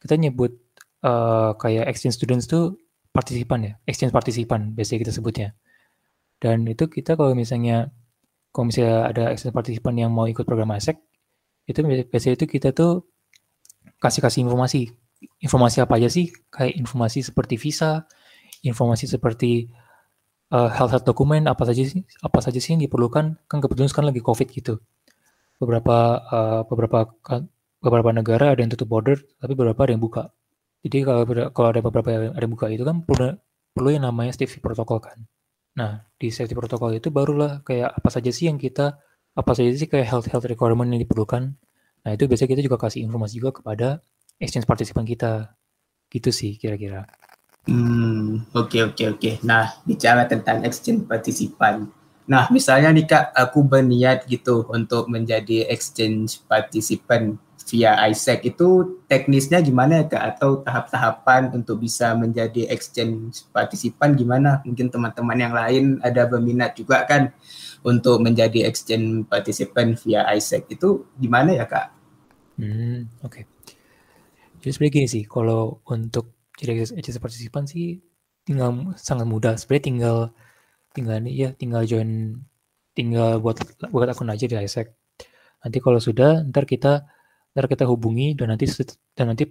kita 0.02 0.20
nyebut 0.20 0.52
uh, 1.06 1.56
kayak 1.56 1.88
exchange 1.88 2.20
students 2.20 2.44
tuh 2.44 2.76
partisipan 3.14 3.60
ya, 3.62 3.72
exchange 3.88 4.12
partisipan 4.12 4.74
biasanya 4.76 5.08
kita 5.08 5.12
sebutnya. 5.14 5.48
Dan 6.42 6.66
itu 6.68 6.90
kita 6.90 7.16
kalau 7.16 7.32
misalnya 7.32 7.88
kalau 8.52 8.68
misalnya 8.68 9.10
ada 9.10 9.24
exchange 9.32 9.54
partisipan 9.54 9.94
yang 9.96 10.10
mau 10.12 10.28
ikut 10.28 10.44
program 10.44 10.74
ASEC, 10.76 10.98
itu 11.70 11.78
biasanya 12.10 12.34
itu 12.36 12.46
kita 12.46 12.76
tuh 12.76 13.13
kasih-kasih 14.04 14.44
informasi. 14.44 14.92
Informasi 15.40 15.80
apa 15.80 15.96
aja 15.96 16.12
sih? 16.12 16.28
Kayak 16.52 16.76
informasi 16.84 17.24
seperti 17.24 17.56
visa, 17.56 18.04
informasi 18.60 19.08
seperti 19.08 19.72
uh, 20.52 20.68
health 20.68 20.92
health 20.92 21.06
dokumen 21.08 21.48
apa 21.48 21.64
saja 21.64 21.80
sih? 21.80 22.04
Apa 22.20 22.44
saja 22.44 22.60
sih 22.60 22.76
yang 22.76 22.84
diperlukan? 22.84 23.40
Kan 23.48 23.58
kebetulan 23.64 23.88
sekarang 23.88 24.12
lagi 24.12 24.20
COVID 24.20 24.48
gitu. 24.52 24.84
Beberapa 25.56 26.20
uh, 26.28 26.60
beberapa 26.68 27.08
beberapa 27.80 28.10
negara 28.12 28.52
ada 28.52 28.60
yang 28.60 28.68
tutup 28.68 28.92
border, 28.92 29.16
tapi 29.40 29.56
beberapa 29.56 29.80
ada 29.88 29.96
yang 29.96 30.04
buka. 30.04 30.28
Jadi 30.84 31.00
kalau 31.00 31.24
kalau 31.56 31.68
ada 31.72 31.80
beberapa 31.80 32.08
yang 32.12 32.22
ada 32.36 32.44
yang 32.44 32.52
buka 32.52 32.68
itu 32.68 32.84
kan 32.84 33.00
perlu 33.00 33.32
perlu 33.72 33.88
yang 33.88 34.04
namanya 34.04 34.36
safety 34.36 34.60
protocol 34.60 35.00
kan. 35.00 35.24
Nah, 35.74 36.06
di 36.20 36.28
safety 36.30 36.52
protocol 36.54 36.92
itu 36.94 37.08
barulah 37.08 37.64
kayak 37.64 37.96
apa 37.96 38.08
saja 38.12 38.30
sih 38.30 38.46
yang 38.52 38.60
kita 38.60 39.00
apa 39.34 39.50
saja 39.56 39.74
sih 39.74 39.90
kayak 39.90 40.06
health 40.06 40.30
health 40.30 40.46
requirement 40.46 40.86
yang 40.94 41.02
diperlukan 41.02 41.58
Nah 42.04 42.12
itu 42.12 42.28
biasanya 42.28 42.50
kita 42.52 42.62
juga 42.68 42.76
kasih 42.76 43.00
informasi 43.08 43.40
juga 43.40 43.50
kepada 43.56 43.88
exchange 44.36 44.68
partisipan 44.68 45.08
kita. 45.08 45.56
Gitu 46.12 46.30
sih 46.30 46.60
kira-kira. 46.60 47.08
Hmm, 47.64 48.44
oke 48.52 48.92
oke 48.92 49.04
oke. 49.16 49.30
Nah, 49.40 49.80
bicara 49.88 50.28
tentang 50.28 50.60
exchange 50.68 51.08
partisipan. 51.08 51.88
Nah, 52.28 52.48
misalnya 52.52 52.92
nih 52.92 53.08
Kak, 53.08 53.32
aku 53.32 53.64
berniat 53.64 54.28
gitu 54.28 54.68
untuk 54.68 55.08
menjadi 55.08 55.64
exchange 55.68 56.44
partisipan 56.44 57.40
via 57.64 57.96
ISEC 58.12 58.52
itu 58.52 59.00
teknisnya 59.08 59.64
gimana 59.64 60.04
ya 60.04 60.06
Kak? 60.12 60.24
Atau 60.36 60.60
tahap-tahapan 60.60 61.56
untuk 61.56 61.80
bisa 61.80 62.12
menjadi 62.12 62.68
exchange 62.68 63.48
partisipan 63.48 64.12
gimana? 64.12 64.60
Mungkin 64.68 64.92
teman-teman 64.92 65.38
yang 65.40 65.56
lain 65.56 65.84
ada 66.04 66.28
berminat 66.28 66.76
juga 66.76 67.08
kan 67.08 67.32
untuk 67.84 68.24
menjadi 68.24 68.64
exchange 68.64 69.28
participant 69.28 70.00
via 70.00 70.24
ISEC 70.32 70.80
itu 70.80 71.04
gimana 71.20 71.52
ya 71.52 71.68
kak? 71.68 71.93
Hmm, 72.58 73.10
oke. 73.26 73.42
Okay. 73.42 73.44
Jadi 74.62 74.70
sebenarnya 74.70 74.94
gini 74.96 75.08
sih, 75.10 75.24
kalau 75.28 75.82
untuk 75.90 76.34
jadi 76.54 76.86
HSEC 76.86 77.18
partisipan 77.18 77.66
sih 77.66 78.00
tinggal 78.46 78.94
sangat 78.96 79.26
mudah. 79.26 79.58
Sebenarnya 79.58 79.84
tinggal 79.84 80.16
tinggal 80.94 81.16
nih 81.26 81.34
ya 81.34 81.48
tinggal 81.58 81.82
join 81.84 82.38
tinggal 82.94 83.42
buat 83.42 83.58
buat 83.90 84.08
akun 84.08 84.30
aja 84.30 84.46
di 84.46 84.54
HSEC. 84.54 84.86
Nanti 85.66 85.78
kalau 85.82 85.98
sudah 85.98 86.46
ntar 86.48 86.64
kita 86.64 87.02
ntar 87.54 87.66
kita 87.66 87.84
hubungi 87.90 88.38
dan 88.38 88.54
nanti 88.54 88.70
dan 89.18 89.34
nanti 89.34 89.44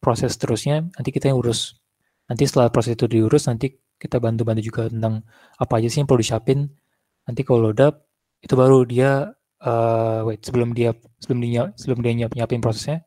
proses 0.00 0.36
terusnya 0.36 0.84
nanti 0.92 1.10
kita 1.10 1.32
yang 1.32 1.40
urus. 1.40 1.80
Nanti 2.28 2.44
setelah 2.44 2.68
proses 2.68 2.94
itu 2.94 3.08
diurus 3.08 3.48
nanti 3.48 3.72
kita 3.96 4.18
bantu-bantu 4.18 4.62
juga 4.62 4.82
tentang 4.90 5.24
apa 5.56 5.72
aja 5.78 5.88
sih 5.88 6.04
yang 6.04 6.08
perlu 6.10 6.20
disiapin. 6.20 6.68
Nanti 7.24 7.40
kalau 7.46 7.72
udah 7.72 7.90
itu 8.42 8.54
baru 8.58 8.82
dia 8.84 9.30
uh, 9.62 10.26
wait 10.26 10.42
sebelum 10.42 10.74
dia 10.74 10.92
sebelum 11.22 11.40
dia 11.42 11.70
sebelum 11.78 12.00
dia 12.02 12.12
nyiap, 12.12 12.32
nyiapin 12.34 12.62
prosesnya 12.62 13.06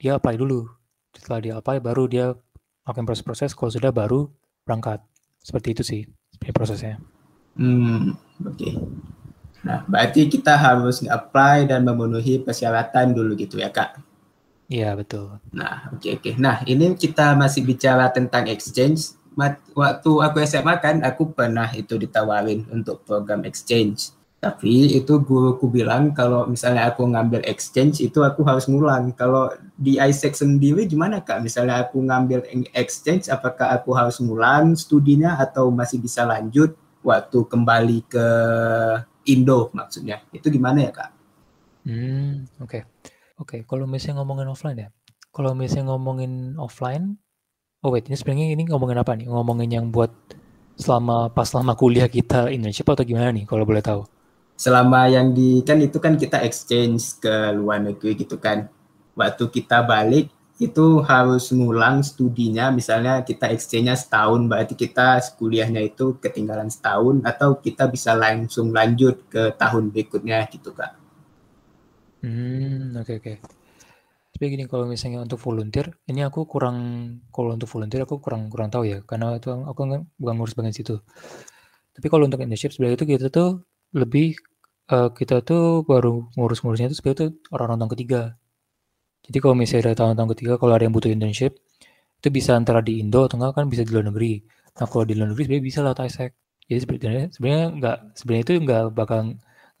dia 0.00 0.16
apply 0.16 0.40
dulu. 0.40 0.64
Setelah 1.12 1.40
dia 1.40 1.54
apply 1.60 1.76
baru 1.84 2.04
dia 2.08 2.26
melakukan 2.84 3.06
proses-proses. 3.06 3.52
Kalau 3.52 3.70
sudah 3.70 3.92
baru 3.92 4.32
berangkat. 4.64 5.04
Seperti 5.40 5.68
itu 5.72 5.82
sih 5.84 6.02
prosesnya. 6.52 7.00
Hmm, 7.56 8.16
oke. 8.40 8.56
Okay. 8.56 8.74
Nah, 9.60 9.84
berarti 9.84 10.24
kita 10.28 10.56
harus 10.56 11.04
apply 11.04 11.68
dan 11.68 11.84
memenuhi 11.84 12.40
persyaratan 12.40 13.12
dulu 13.12 13.36
gitu 13.36 13.60
ya, 13.60 13.68
Kak? 13.68 14.00
Iya, 14.70 14.96
betul. 14.96 15.36
Nah, 15.52 15.92
oke 15.92 16.00
okay, 16.00 16.10
oke. 16.16 16.22
Okay. 16.24 16.34
Nah, 16.40 16.64
ini 16.64 16.96
kita 16.96 17.36
masih 17.36 17.66
bicara 17.66 18.08
tentang 18.08 18.48
exchange. 18.48 19.18
Waktu 19.76 20.10
aku 20.20 20.36
SMA 20.48 20.80
kan, 20.80 21.04
aku 21.04 21.32
pernah 21.36 21.68
itu 21.76 22.00
ditawarin 22.00 22.64
untuk 22.72 23.04
program 23.04 23.44
exchange. 23.44 24.16
Tapi 24.40 24.96
itu 24.96 25.20
guruku 25.20 25.68
bilang 25.68 26.16
kalau 26.16 26.48
misalnya 26.48 26.88
aku 26.88 27.04
ngambil 27.04 27.44
exchange 27.44 28.00
itu 28.00 28.24
aku 28.24 28.40
harus 28.40 28.64
ngulang. 28.72 29.12
Kalau 29.12 29.52
di 29.76 30.00
ISEC 30.00 30.32
sendiri 30.32 30.88
gimana 30.88 31.20
Kak? 31.20 31.44
Misalnya 31.44 31.84
aku 31.84 32.00
ngambil 32.00 32.48
exchange 32.72 33.28
apakah 33.28 33.68
aku 33.76 33.92
harus 33.92 34.16
ngulang 34.16 34.72
studinya 34.80 35.36
atau 35.36 35.68
masih 35.68 36.00
bisa 36.00 36.24
lanjut 36.24 36.72
waktu 37.04 37.38
kembali 37.52 38.00
ke 38.08 38.26
Indo 39.28 39.68
maksudnya? 39.76 40.24
Itu 40.32 40.48
gimana 40.48 40.88
ya 40.88 40.92
Kak? 40.96 41.10
Hmm, 41.84 42.48
oke. 42.64 42.64
Okay. 42.64 42.82
Oke, 43.40 43.56
okay, 43.56 43.60
kalau 43.64 43.88
misalnya 43.88 44.20
ngomongin 44.20 44.48
offline 44.52 44.76
ya. 44.76 44.88
Kalau 45.32 45.56
misalnya 45.56 45.96
ngomongin 45.96 46.56
offline, 46.60 47.16
oh 47.80 47.88
wait, 47.88 48.04
ini 48.04 48.16
sebenarnya 48.16 48.52
ini 48.52 48.68
ngomongin 48.68 49.00
apa 49.00 49.16
nih? 49.16 49.28
Ngomongin 49.32 49.68
yang 49.72 49.86
buat 49.88 50.12
selama 50.76 51.32
pas 51.32 51.48
selama 51.48 51.72
kuliah 51.76 52.08
kita 52.08 52.52
internship 52.52 52.88
atau 52.88 53.04
gimana 53.04 53.32
nih 53.32 53.44
kalau 53.44 53.64
boleh 53.64 53.80
tahu? 53.80 54.19
Selama 54.60 55.08
yang 55.08 55.32
di 55.32 55.64
kan 55.64 55.80
itu 55.80 55.96
kan 55.96 56.20
kita 56.20 56.44
exchange 56.44 57.16
ke 57.16 57.56
luar 57.56 57.80
negeri 57.80 58.12
gitu 58.12 58.36
kan 58.36 58.68
waktu 59.16 59.48
kita 59.48 59.88
balik 59.88 60.28
itu 60.60 61.00
harus 61.00 61.48
ngulang 61.56 62.04
studinya 62.04 62.68
misalnya 62.68 63.24
kita 63.24 63.48
exchange-nya 63.48 63.96
setahun 63.96 64.44
berarti 64.44 64.76
kita 64.76 65.16
kuliahnya 65.40 65.80
itu 65.80 66.20
ketinggalan 66.20 66.68
setahun 66.68 67.24
atau 67.24 67.56
kita 67.56 67.88
bisa 67.88 68.12
langsung 68.12 68.68
lanjut 68.68 69.24
ke 69.32 69.56
tahun 69.56 69.88
berikutnya 69.88 70.44
gitu 70.52 70.76
kak. 70.76 70.92
Hmm 72.20 72.92
oke 73.00 73.08
okay, 73.08 73.16
oke. 73.16 73.32
Okay. 73.32 73.36
Tapi 74.36 74.44
gini 74.52 74.68
kalau 74.68 74.84
misalnya 74.84 75.24
untuk 75.24 75.40
volunteer 75.40 75.96
ini 76.04 76.20
aku 76.20 76.44
kurang 76.44 76.76
kalau 77.32 77.56
untuk 77.56 77.72
volunteer 77.72 78.04
aku 78.04 78.20
kurang 78.20 78.52
kurang 78.52 78.68
tahu 78.68 78.84
ya 78.84 79.00
karena 79.08 79.40
itu 79.40 79.48
aku 79.48 79.80
bukan 80.20 80.34
ngurus 80.36 80.52
bagian 80.52 80.76
situ. 80.76 81.00
Tapi 81.96 82.06
kalau 82.12 82.28
untuk 82.28 82.44
internship 82.44 82.76
sebenarnya 82.76 83.00
itu 83.00 83.06
kita 83.08 83.32
tuh 83.32 83.64
lebih 83.96 84.36
uh, 84.90 85.08
kita 85.14 85.40
tuh 85.46 85.86
baru 85.86 86.28
ngurus-ngurusnya 86.34 86.90
itu 86.90 86.96
sebenarnya 86.98 87.20
tuh 87.22 87.30
orang-orang 87.54 87.78
tahun 87.86 87.92
ketiga. 87.96 88.22
Jadi 89.26 89.38
kalau 89.42 89.54
misalnya 89.54 89.82
ada 89.90 89.94
tahun-tahun 90.00 90.28
ketiga 90.36 90.52
kalau 90.60 90.72
ada 90.74 90.84
yang 90.86 90.94
butuh 90.96 91.10
internship, 91.12 91.52
itu 92.20 92.28
bisa 92.28 92.52
antara 92.58 92.80
di 92.84 93.00
Indo 93.00 93.24
atau 93.24 93.36
enggak 93.40 93.52
kan 93.56 93.66
bisa 93.72 93.82
di 93.86 93.92
luar 93.94 94.06
negeri. 94.10 94.42
Nah 94.76 94.86
kalau 94.90 95.04
di 95.08 95.14
luar 95.16 95.28
negeri 95.32 95.42
sebenarnya 95.46 95.66
bisa 95.70 95.80
lah 95.86 95.94
ISEC. 95.96 96.30
Jadi 96.70 96.78
sebenarnya 96.84 97.24
sebenarnya 97.34 97.66
enggak 97.76 97.96
sebenarnya 98.18 98.44
itu 98.46 98.52
enggak 98.62 98.82
bakal 98.94 99.18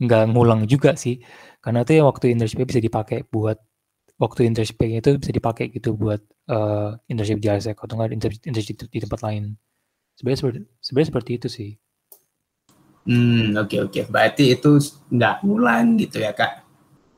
enggak 0.00 0.22
ngulang 0.32 0.60
juga 0.70 0.90
sih. 0.96 1.20
Karena 1.60 1.84
itu 1.84 1.92
yang 1.98 2.06
waktu 2.10 2.26
internship 2.32 2.64
bisa 2.64 2.80
dipakai 2.80 3.18
buat 3.28 3.58
waktu 4.20 4.40
internship 4.48 4.76
itu 4.84 5.10
bisa 5.20 5.32
dipakai 5.32 5.64
gitu 5.72 5.96
buat 5.96 6.20
uh, 6.52 6.96
internship 7.08 7.38
di 7.40 7.48
ISEC 7.48 7.76
atau 7.76 7.94
enggak 7.96 8.10
internship, 8.16 8.42
internship 8.48 8.76
di 8.88 8.98
tempat 9.00 9.20
lain. 9.26 9.56
Sebenarnya 10.16 10.40
sebenarnya 10.84 11.08
seperti 11.08 11.30
itu 11.40 11.48
sih. 11.48 11.70
Hmm, 13.08 13.56
oke 13.56 13.68
okay, 13.68 13.78
oke. 13.80 13.92
Okay. 13.92 14.02
Berarti 14.08 14.44
itu 14.52 14.76
nggak 15.08 15.34
ngulang 15.44 15.96
gitu 15.96 16.20
ya, 16.20 16.36
Kak? 16.36 16.64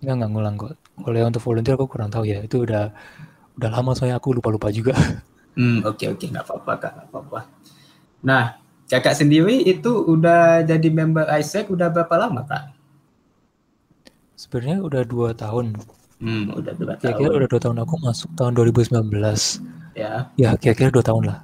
Nggak, 0.03 0.15
nggak 0.19 0.31
ngulang 0.31 0.55
kok. 0.59 0.73
Kalau 1.03 1.17
yang 1.17 1.29
untuk 1.35 1.43
volunteer 1.43 1.75
aku 1.75 1.87
kurang 1.91 2.11
tahu 2.13 2.25
ya. 2.27 2.39
Itu 2.43 2.63
udah 2.63 2.95
udah 3.59 3.69
lama 3.71 3.91
soalnya 3.95 4.19
aku 4.23 4.37
lupa-lupa 4.39 4.71
juga. 4.71 4.95
Hmm, 5.53 5.85
oke 5.85 6.01
okay, 6.01 6.07
oke. 6.09 6.17
Okay. 6.17 6.33
Nggak 6.33 6.49
apa-apa, 6.49 6.73
Kak. 6.81 6.93
Nggak 6.97 7.09
apa-apa. 7.13 7.41
Nah, 8.25 8.57
Kakak 8.93 9.17
sendiri 9.17 9.61
itu 9.65 9.93
udah 10.05 10.65
jadi 10.69 10.89
member 10.93 11.25
ISEC 11.29 11.69
udah 11.69 11.93
berapa 11.93 12.13
lama, 12.17 12.41
Kak? 12.45 12.73
Sebenarnya 14.37 14.85
udah 14.85 15.03
dua 15.05 15.37
tahun. 15.37 15.77
Hmm, 16.21 16.53
udah 16.53 16.73
dua 16.77 16.97
tahun. 16.97 17.05
Kira-kira 17.05 17.33
udah 17.37 17.49
dua 17.49 17.61
tahun 17.61 17.79
aku 17.85 17.95
masuk 18.01 18.29
tahun 18.37 18.53
2019. 18.53 19.13
Ya. 19.97 20.29
Ya, 20.37 20.51
kira-kira 20.61 20.93
dua 20.93 21.05
tahun 21.05 21.25
lah. 21.33 21.39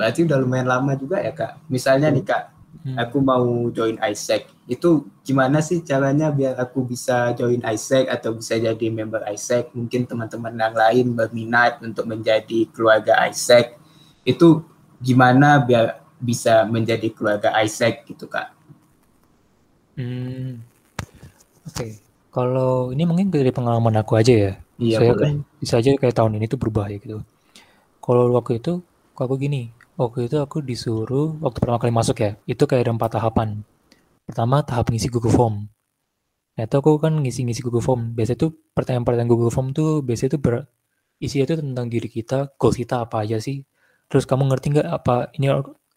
Berarti 0.00 0.24
udah 0.24 0.36
lumayan 0.40 0.68
lama 0.68 0.92
juga 0.96 1.20
ya, 1.20 1.36
Kak. 1.36 1.68
Misalnya 1.68 2.08
nih, 2.08 2.24
Kak, 2.24 2.57
hmm. 2.84 2.96
aku 2.96 3.18
mau 3.20 3.44
join 3.74 3.96
ISEC 4.00 4.48
itu 4.68 5.04
gimana 5.24 5.60
sih 5.64 5.80
caranya 5.80 6.28
biar 6.28 6.56
aku 6.60 6.84
bisa 6.84 7.32
join 7.34 7.60
ISEC 7.60 8.08
atau 8.08 8.36
bisa 8.36 8.56
jadi 8.56 8.86
member 8.92 9.24
ISEC 9.28 9.72
mungkin 9.72 10.04
teman-teman 10.04 10.54
yang 10.54 10.76
lain 10.76 11.06
berminat 11.16 11.80
untuk 11.80 12.04
menjadi 12.08 12.68
keluarga 12.72 13.16
ISEC 13.28 13.76
itu 14.28 14.60
gimana 15.00 15.62
biar 15.62 16.04
bisa 16.18 16.66
menjadi 16.66 17.08
keluarga 17.14 17.54
ISEC 17.62 18.04
gitu 18.08 18.26
kak 18.26 18.52
hmm. 19.96 20.60
oke 21.64 21.74
okay. 21.74 22.02
kalau 22.34 22.92
ini 22.92 23.06
mungkin 23.08 23.30
dari 23.32 23.54
pengalaman 23.54 24.00
aku 24.02 24.18
aja 24.18 24.34
ya 24.34 24.52
iya, 24.76 24.98
saya 24.98 25.12
boleh. 25.14 25.22
kan 25.22 25.32
bisa 25.62 25.74
aja 25.78 25.90
kayak 25.96 26.16
tahun 26.16 26.36
ini 26.38 26.46
tuh 26.50 26.58
berubah 26.58 26.90
ya 26.90 26.98
gitu 27.00 27.22
kalau 28.02 28.32
waktu 28.34 28.60
itu 28.60 28.80
aku 29.18 29.34
gini 29.34 29.74
Waktu 29.98 30.30
itu 30.30 30.38
aku 30.38 30.62
disuruh 30.62 31.42
waktu 31.42 31.58
pertama 31.58 31.82
kali 31.82 31.90
masuk 31.90 32.22
ya, 32.22 32.38
itu 32.46 32.62
kayak 32.70 32.86
ada 32.86 32.92
empat 32.94 33.10
tahapan. 33.18 33.66
Pertama 34.22 34.62
tahap 34.62 34.94
ngisi 34.94 35.10
Google 35.10 35.34
Form. 35.34 35.66
Nah 36.54 36.62
itu 36.70 36.76
aku 36.78 37.02
kan 37.02 37.18
ngisi-ngisi 37.18 37.66
Google 37.66 37.82
Form. 37.82 38.14
Biasanya 38.14 38.38
tuh 38.46 38.50
pertanyaan-pertanyaan 38.78 39.26
Google 39.26 39.50
Form 39.50 39.74
tuh 39.74 40.06
biasanya 40.06 40.38
tuh 40.38 40.40
ber, 40.40 40.54
isinya 41.18 41.50
tuh 41.50 41.58
tentang 41.66 41.90
diri 41.90 42.06
kita, 42.06 42.54
goals 42.54 42.78
kita 42.78 43.02
apa 43.02 43.26
aja 43.26 43.42
sih. 43.42 43.66
Terus 44.06 44.22
kamu 44.22 44.46
ngerti 44.54 44.66
nggak 44.78 44.86
apa 44.86 45.34
ini 45.34 45.50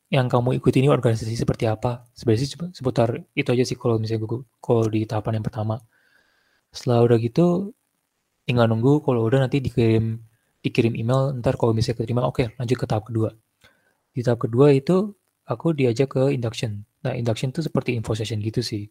yang 0.10 0.25
kamu 0.25 0.58
ikuti 0.58 0.81
ini 0.81 0.89
organisasi 0.89 1.38
seperti 1.38 1.70
apa? 1.70 2.10
Sebenarnya 2.17 2.74
seputar 2.74 3.22
itu 3.38 3.50
aja 3.53 3.63
sih 3.70 3.77
kalau 3.77 4.01
misalnya 4.01 4.25
Google 4.25 4.50
kalau 4.58 4.89
di 4.89 5.05
tahapan 5.05 5.38
yang 5.41 5.46
pertama. 5.46 5.77
Setelah 6.74 7.05
udah 7.05 7.17
gitu 7.22 7.77
tinggal 8.50 8.65
nunggu 8.65 9.05
kalau 9.05 9.22
udah 9.29 9.46
nanti 9.46 9.62
dikirim 9.62 10.17
dikirim 10.65 10.93
email 10.98 11.38
ntar 11.41 11.58
kalau 11.58 11.74
misalnya 11.74 12.01
keterima 12.01 12.22
oke 12.25 12.41
okay, 12.41 12.48
lanjut 12.58 12.77
ke 12.77 12.86
tahap 12.89 13.10
kedua 13.10 13.34
di 14.11 14.21
tahap 14.23 14.47
kedua 14.47 14.75
itu 14.75 15.15
aku 15.47 15.75
diajak 15.75 16.15
ke 16.15 16.23
induction. 16.35 16.83
Nah, 17.03 17.17
induction 17.17 17.49
itu 17.49 17.65
seperti 17.65 17.97
info 17.97 18.13
session 18.13 18.39
gitu 18.43 18.61
sih. 18.61 18.87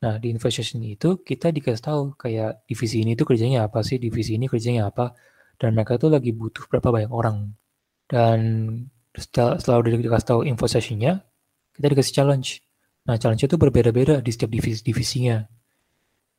Nah, 0.00 0.16
di 0.16 0.32
info 0.32 0.48
session 0.48 0.80
itu 0.80 1.20
kita 1.20 1.52
dikasih 1.52 1.84
tahu 1.84 2.00
kayak 2.16 2.64
divisi 2.64 3.04
ini 3.04 3.12
tuh 3.18 3.28
kerjanya 3.28 3.68
apa 3.68 3.84
sih, 3.84 4.00
divisi 4.00 4.40
ini 4.40 4.48
kerjanya 4.48 4.88
apa, 4.88 5.12
dan 5.60 5.76
mereka 5.76 6.00
tuh 6.00 6.08
lagi 6.08 6.32
butuh 6.32 6.64
berapa 6.72 6.88
banyak 6.88 7.12
orang. 7.12 7.52
Dan 8.08 8.38
setelah, 9.12 9.60
setelah 9.60 9.78
udah 9.84 9.90
dikasih 10.00 10.26
tahu 10.26 10.40
info 10.48 10.64
sessionnya, 10.64 11.20
kita 11.76 11.86
dikasih 11.92 12.14
challenge. 12.16 12.64
Nah, 13.04 13.20
challenge 13.20 13.44
itu 13.44 13.56
berbeda-beda 13.60 14.24
di 14.24 14.30
setiap 14.32 14.48
divisi 14.48 14.80
divisinya. 14.80 15.44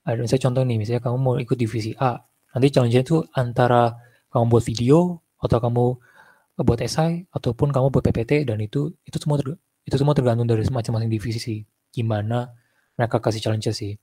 Ada 0.02 0.18
misalnya 0.26 0.44
contoh 0.50 0.64
nih, 0.66 0.78
misalnya 0.82 1.02
kamu 1.06 1.18
mau 1.22 1.36
ikut 1.38 1.58
divisi 1.60 1.94
A, 2.02 2.18
nanti 2.58 2.68
challenge-nya 2.74 3.06
itu 3.06 3.22
antara 3.38 3.94
kamu 4.34 4.46
buat 4.50 4.64
video 4.66 5.22
atau 5.38 5.58
kamu 5.62 5.86
buat 6.64 6.80
esai 6.82 7.26
ataupun 7.34 7.70
kamu 7.74 7.88
buat 7.94 8.04
PPT 8.06 8.46
dan 8.50 8.58
itu 8.62 8.94
itu 9.06 9.18
semua 9.18 9.38
ter, 9.42 9.58
itu 9.86 9.96
semua 9.98 10.14
tergantung 10.18 10.48
dari 10.48 10.62
masing-masing 10.66 11.10
divisi 11.10 11.40
sih 11.42 11.60
gimana 11.92 12.50
mereka 12.96 13.20
kasih 13.20 13.42
challenge 13.42 13.70
sih. 13.74 13.98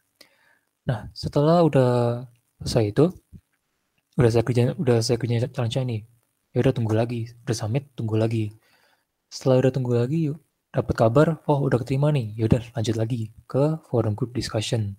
Nah 0.88 1.09
setelah 1.15 1.62
udah 1.65 2.25
selesai 2.65 2.85
itu 2.91 3.05
udah 4.19 4.31
saya 4.35 4.45
kerja 4.45 4.62
udah 4.75 4.99
saya 4.99 5.17
kerja 5.17 5.47
challenge 5.55 5.79
ini 5.79 5.99
ya 6.53 6.59
udah 6.65 6.73
tunggu 6.75 6.93
lagi 6.97 7.31
udah 7.47 7.57
summit 7.57 7.91
tunggu 7.95 8.19
lagi. 8.19 8.50
Setelah 9.29 9.67
udah 9.67 9.73
tunggu 9.73 9.93
lagi 9.95 10.33
yuk 10.33 10.38
dapat 10.69 10.95
kabar 10.95 11.27
oh 11.49 11.65
udah 11.65 11.81
keterima 11.81 12.12
nih 12.12 12.37
ya 12.37 12.45
udah 12.45 12.61
lanjut 12.77 12.97
lagi 12.99 13.33
ke 13.49 13.81
forum 13.88 14.12
group 14.19 14.37
discussion. 14.37 14.99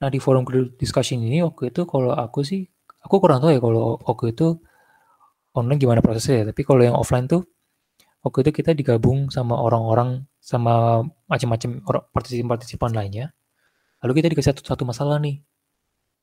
Nah 0.00 0.08
di 0.08 0.18
forum 0.22 0.44
group 0.46 0.76
discussion 0.80 1.20
ini 1.20 1.44
waktu 1.44 1.72
itu 1.72 1.84
kalau 1.84 2.12
aku 2.14 2.40
sih 2.44 2.68
aku 3.04 3.20
kurang 3.20 3.44
tahu 3.44 3.52
ya 3.52 3.60
kalau 3.60 4.00
waktu 4.00 4.32
itu 4.32 4.58
online 5.54 5.78
gimana 5.80 6.00
prosesnya 6.04 6.42
ya. 6.42 6.44
Tapi 6.50 6.62
kalau 6.66 6.82
yang 6.84 6.96
offline 6.98 7.26
tuh 7.30 7.42
waktu 8.24 8.48
itu 8.48 8.62
kita 8.62 8.70
digabung 8.76 9.30
sama 9.30 9.56
orang-orang 9.58 10.26
sama 10.42 11.04
macam-macam 11.30 11.80
partisipan-partisipan 12.12 12.92
lainnya. 12.92 13.32
Lalu 14.04 14.12
kita 14.20 14.28
dikasih 14.32 14.50
satu, 14.54 14.62
satu 14.66 14.82
masalah 14.84 15.16
nih. 15.22 15.40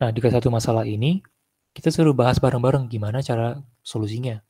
Nah, 0.02 0.10
dikasih 0.14 0.38
satu 0.42 0.50
masalah 0.54 0.84
ini, 0.86 1.22
kita 1.74 1.90
suruh 1.94 2.14
bahas 2.14 2.38
bareng-bareng 2.42 2.90
gimana 2.92 3.22
cara 3.26 3.58
solusinya. 3.82 4.42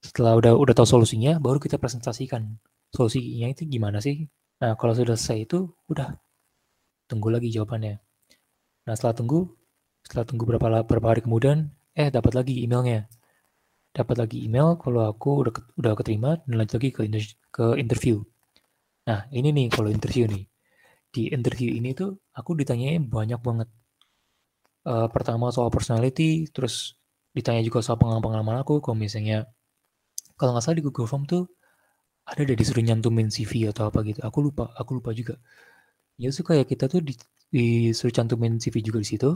setelah 0.00 0.32
udah 0.40 0.52
udah 0.56 0.74
tahu 0.76 0.88
solusinya 0.88 1.36
baru 1.36 1.60
kita 1.60 1.76
presentasikan 1.76 2.56
solusinya 2.94 3.52
itu 3.52 3.68
gimana 3.68 4.00
sih 4.00 4.26
nah 4.60 4.72
kalau 4.76 4.92
sudah 4.96 5.16
selesai 5.16 5.38
itu 5.48 5.58
udah 5.92 6.16
tunggu 7.08 7.28
lagi 7.28 7.52
jawabannya 7.52 8.00
nah 8.88 8.94
setelah 8.96 9.14
tunggu 9.16 9.40
setelah 10.04 10.24
tunggu 10.24 10.44
berapa 10.48 10.84
berapa 10.88 11.06
hari 11.12 11.20
kemudian 11.24 11.68
eh 11.92 12.08
dapat 12.08 12.32
lagi 12.32 12.64
emailnya 12.64 13.08
dapat 13.90 14.16
lagi 14.22 14.38
email 14.46 14.78
kalau 14.78 15.10
aku 15.10 15.46
udah 15.46 15.52
udah 15.80 15.92
keterima 15.98 16.38
dan 16.46 16.54
lanjut 16.58 16.78
lagi 16.78 16.90
ke 16.94 17.02
ke 17.50 17.64
interview 17.76 18.22
nah 19.06 19.26
ini 19.34 19.50
nih 19.50 19.66
kalau 19.72 19.90
interview 19.90 20.30
nih 20.30 20.46
di 21.10 21.22
interview 21.34 21.74
ini 21.74 21.90
tuh 21.96 22.14
aku 22.36 22.54
ditanyain 22.54 23.02
banyak 23.02 23.42
banget 23.42 23.68
uh, 24.86 25.10
pertama 25.10 25.50
soal 25.50 25.68
personality 25.74 26.46
terus 26.54 26.94
ditanya 27.34 27.62
juga 27.66 27.82
soal 27.82 27.98
pengalaman-pengalaman 27.98 28.62
aku 28.62 28.78
kalau 28.78 28.94
misalnya 28.98 29.50
kalau 30.38 30.54
nggak 30.54 30.64
salah 30.64 30.78
di 30.78 30.84
Google 30.86 31.10
Form 31.10 31.26
tuh 31.26 31.50
ada 32.30 32.40
deh 32.46 32.56
disuruh 32.56 32.84
nyantumin 32.84 33.28
CV 33.28 33.68
atau 33.74 33.90
apa 33.90 34.06
gitu. 34.06 34.20
Aku 34.22 34.38
lupa, 34.44 34.70
aku 34.78 35.02
lupa 35.02 35.10
juga. 35.10 35.34
Ya 36.20 36.30
suka 36.30 36.54
ya 36.54 36.64
kita 36.68 36.86
tuh 36.86 37.00
di, 37.02 37.14
disuruh 37.50 38.14
cantumin 38.14 38.60
CV 38.62 38.84
juga 38.84 39.02
di 39.02 39.08
situ. 39.08 39.30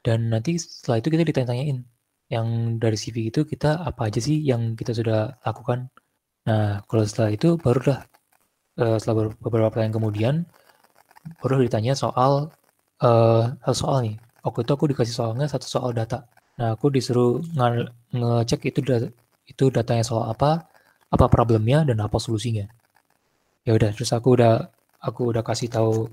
Dan 0.00 0.32
nanti 0.32 0.56
setelah 0.56 1.02
itu 1.02 1.08
kita 1.12 1.22
ditanya-tanyain 1.26 1.78
yang 2.28 2.76
dari 2.76 2.96
CV 2.96 3.32
itu 3.32 3.48
kita 3.48 3.80
apa 3.84 4.12
aja 4.12 4.20
sih 4.20 4.36
yang 4.44 4.76
kita 4.76 4.92
sudah 4.92 5.40
lakukan. 5.44 5.88
Nah, 6.44 6.84
kalau 6.84 7.04
setelah 7.04 7.32
itu 7.32 7.56
baru 7.56 7.80
dah 7.80 8.00
uh, 8.80 8.96
setelah 9.00 9.32
beberapa 9.40 9.72
pertanyaan 9.72 9.96
kemudian 9.96 10.34
baru 11.40 11.64
ditanya 11.64 11.96
soal 11.96 12.52
uh, 13.00 13.44
soal 13.72 14.04
nih. 14.04 14.16
Waktu 14.44 14.64
itu 14.64 14.72
aku 14.76 14.84
dikasih 14.92 15.14
soalnya 15.16 15.48
satu 15.48 15.66
soal 15.66 15.90
data. 15.96 16.24
Nah, 16.60 16.76
aku 16.76 16.92
disuruh 16.92 17.40
nge 17.56 17.88
ngecek 18.12 18.60
itu 18.72 18.80
itu 19.48 19.64
datanya 19.72 20.04
soal 20.04 20.28
apa, 20.28 20.68
apa 21.08 21.26
problemnya 21.32 21.84
dan 21.88 22.00
apa 22.04 22.20
solusinya. 22.20 22.68
Ya 23.64 23.72
udah, 23.76 23.92
terus 23.96 24.12
aku 24.12 24.36
udah 24.36 24.68
aku 25.00 25.32
udah 25.32 25.40
kasih 25.44 25.68
tahu 25.72 26.12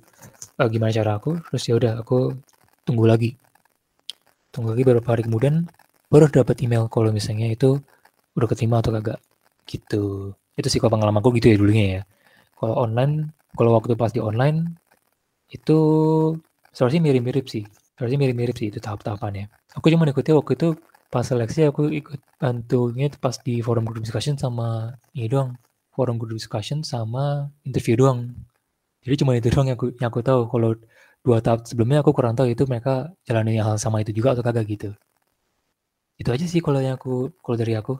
uh, 0.60 0.68
gimana 0.72 0.96
cara 0.96 1.20
aku, 1.20 1.40
terus 1.52 1.64
ya 1.68 1.76
udah 1.76 2.00
aku 2.00 2.32
tunggu 2.88 3.04
lagi. 3.04 3.36
Tunggu 4.56 4.72
lagi 4.72 4.84
beberapa 4.88 5.10
hari 5.12 5.28
kemudian 5.28 5.68
baru 6.16 6.32
dapat 6.32 6.64
email 6.64 6.88
kalau 6.88 7.12
misalnya 7.12 7.52
itu 7.52 7.76
udah 8.40 8.48
keterima 8.48 8.80
atau 8.80 8.96
kagak. 8.96 9.20
Gitu. 9.68 10.32
Itu 10.56 10.68
sih 10.72 10.80
kalau 10.80 10.96
pengalaman 10.96 11.20
aku 11.20 11.36
gitu 11.36 11.52
ya 11.52 11.60
dulunya 11.60 11.86
ya. 12.00 12.02
Kalau 12.56 12.80
online, 12.80 13.36
kalau 13.60 13.76
waktu 13.76 14.00
pas 14.00 14.16
di 14.16 14.24
online 14.24 14.80
itu 15.52 15.78
seharusnya 16.72 17.04
mirip-mirip 17.04 17.52
sih. 17.52 17.68
Seharusnya 18.00 18.20
mirip-mirip 18.24 18.56
sih 18.56 18.72
itu 18.72 18.80
tahap-tahapannya. 18.80 19.52
Aku 19.76 19.92
cuma 19.92 20.08
ikuti 20.08 20.32
waktu 20.32 20.56
itu 20.56 20.80
pas 21.12 21.24
seleksi 21.24 21.68
aku 21.70 21.92
ikut 21.92 22.20
bantunya 22.42 23.08
pas 23.20 23.36
di 23.40 23.64
forum 23.64 23.86
group 23.88 24.04
discussion 24.04 24.36
sama 24.36 25.00
ini 25.16 25.32
doang 25.32 25.56
forum 25.96 26.20
group 26.20 26.36
discussion 26.36 26.84
sama 26.84 27.48
interview 27.64 27.96
doang 27.96 28.36
jadi 29.06 29.22
cuma 29.22 29.38
itu 29.38 29.48
doang 29.54 29.70
yang 29.70 29.78
aku, 29.80 29.96
yang 29.96 30.10
aku 30.12 30.20
tahu 30.26 30.50
kalau 30.50 30.76
dua 31.24 31.40
tahap 31.40 31.64
sebelumnya 31.70 32.04
aku 32.04 32.12
kurang 32.12 32.36
tahu 32.36 32.52
itu 32.52 32.68
mereka 32.68 33.16
jalanin 33.24 33.64
hal 33.64 33.80
sama 33.80 34.02
itu 34.04 34.12
juga 34.12 34.36
atau 34.36 34.44
kagak 34.44 34.66
gitu 34.68 34.90
itu 36.16 36.30
aja 36.32 36.46
sih 36.48 36.64
kalau 36.64 36.80
yang 36.80 36.96
aku 36.96 37.32
kalau 37.40 37.58
dari 37.60 37.74
aku 37.76 38.00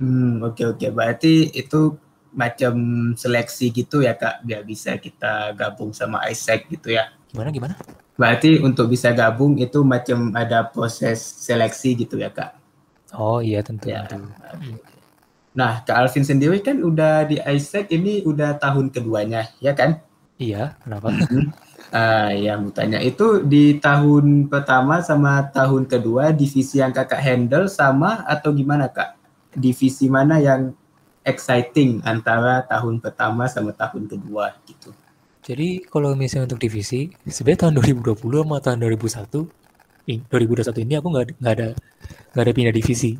hmm 0.00 0.44
oke 0.44 0.54
okay, 0.56 0.64
oke 0.68 0.78
okay. 0.78 0.90
berarti 0.92 1.34
itu 1.52 1.96
macam 2.32 2.74
seleksi 3.16 3.72
gitu 3.72 4.04
ya 4.04 4.14
kak 4.14 4.44
biar 4.44 4.62
bisa 4.64 4.96
kita 5.00 5.56
gabung 5.56 5.96
sama 5.96 6.24
Isaac 6.28 6.68
gitu 6.68 6.92
ya 6.92 7.08
gimana 7.32 7.48
gimana 7.48 7.74
Berarti 8.18 8.58
untuk 8.58 8.90
bisa 8.90 9.14
gabung 9.14 9.54
itu 9.62 9.86
macam 9.86 10.34
ada 10.34 10.66
proses 10.66 11.22
seleksi 11.22 11.94
gitu 12.02 12.18
ya 12.18 12.34
kak? 12.34 12.50
Oh 13.14 13.38
iya 13.38 13.62
tentu. 13.62 13.94
Ya. 13.94 14.10
tentu. 14.10 14.34
Nah 15.54 15.86
Kak 15.86 15.94
Alvin 15.94 16.26
sendiri 16.26 16.58
kan 16.58 16.82
udah 16.82 17.30
di 17.30 17.38
Isaac 17.38 17.94
ini 17.94 18.26
udah 18.26 18.58
tahun 18.58 18.90
keduanya 18.90 19.54
ya 19.62 19.70
kan? 19.70 20.02
Iya 20.34 20.74
kenapa? 20.82 21.14
Uh, 21.92 22.30
ya 22.32 22.56
mau 22.60 22.72
tanya 22.72 23.00
itu 23.00 23.44
di 23.44 23.76
tahun 23.80 24.48
pertama 24.48 25.00
sama 25.00 25.46
tahun 25.52 25.88
kedua 25.88 26.32
divisi 26.32 26.80
yang 26.80 26.92
kakak 26.92 27.20
handle 27.20 27.66
sama 27.68 28.24
atau 28.24 28.52
gimana 28.52 28.88
kak? 28.88 29.16
Divisi 29.52 30.06
mana 30.12 30.38
yang 30.38 30.72
exciting 31.24 32.00
antara 32.04 32.64
tahun 32.64 33.00
pertama 33.04 33.48
sama 33.48 33.76
tahun 33.76 34.08
kedua 34.08 34.56
gitu? 34.64 34.92
Jadi 35.48 35.84
kalau 35.88 36.12
misalnya 36.12 36.52
untuk 36.52 36.60
divisi, 36.60 37.08
sebenarnya 37.24 37.68
tahun 37.68 37.80
2020 37.80 38.20
sama 38.20 38.56
tahun 38.60 38.78
2001, 38.84 40.28
2021 40.28 40.84
ini 40.84 40.94
aku 40.96 41.08
nggak 41.08 41.24
nggak 41.40 41.54
ada 41.56 41.68
nggak 42.32 42.44
ada 42.44 42.52
pindah 42.52 42.74
divisi. 42.74 43.16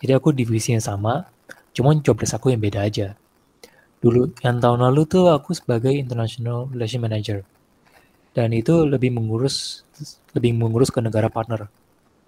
Jadi 0.00 0.12
aku 0.12 0.32
divisi 0.32 0.76
yang 0.76 0.84
sama, 0.84 1.24
cuma 1.72 1.96
job 2.00 2.20
desk 2.20 2.36
aku 2.36 2.52
yang 2.52 2.60
beda 2.60 2.84
aja. 2.84 3.16
Dulu 4.00 4.32
yang 4.44 4.60
tahun 4.60 4.80
lalu 4.84 5.08
tuh 5.08 5.32
aku 5.32 5.56
sebagai 5.56 5.92
international 5.92 6.68
relation 6.68 7.00
manager, 7.00 7.44
dan 8.36 8.52
itu 8.52 8.84
lebih 8.84 9.16
mengurus 9.16 9.88
lebih 10.36 10.52
mengurus 10.52 10.92
ke 10.92 11.00
negara 11.00 11.32
partner. 11.32 11.72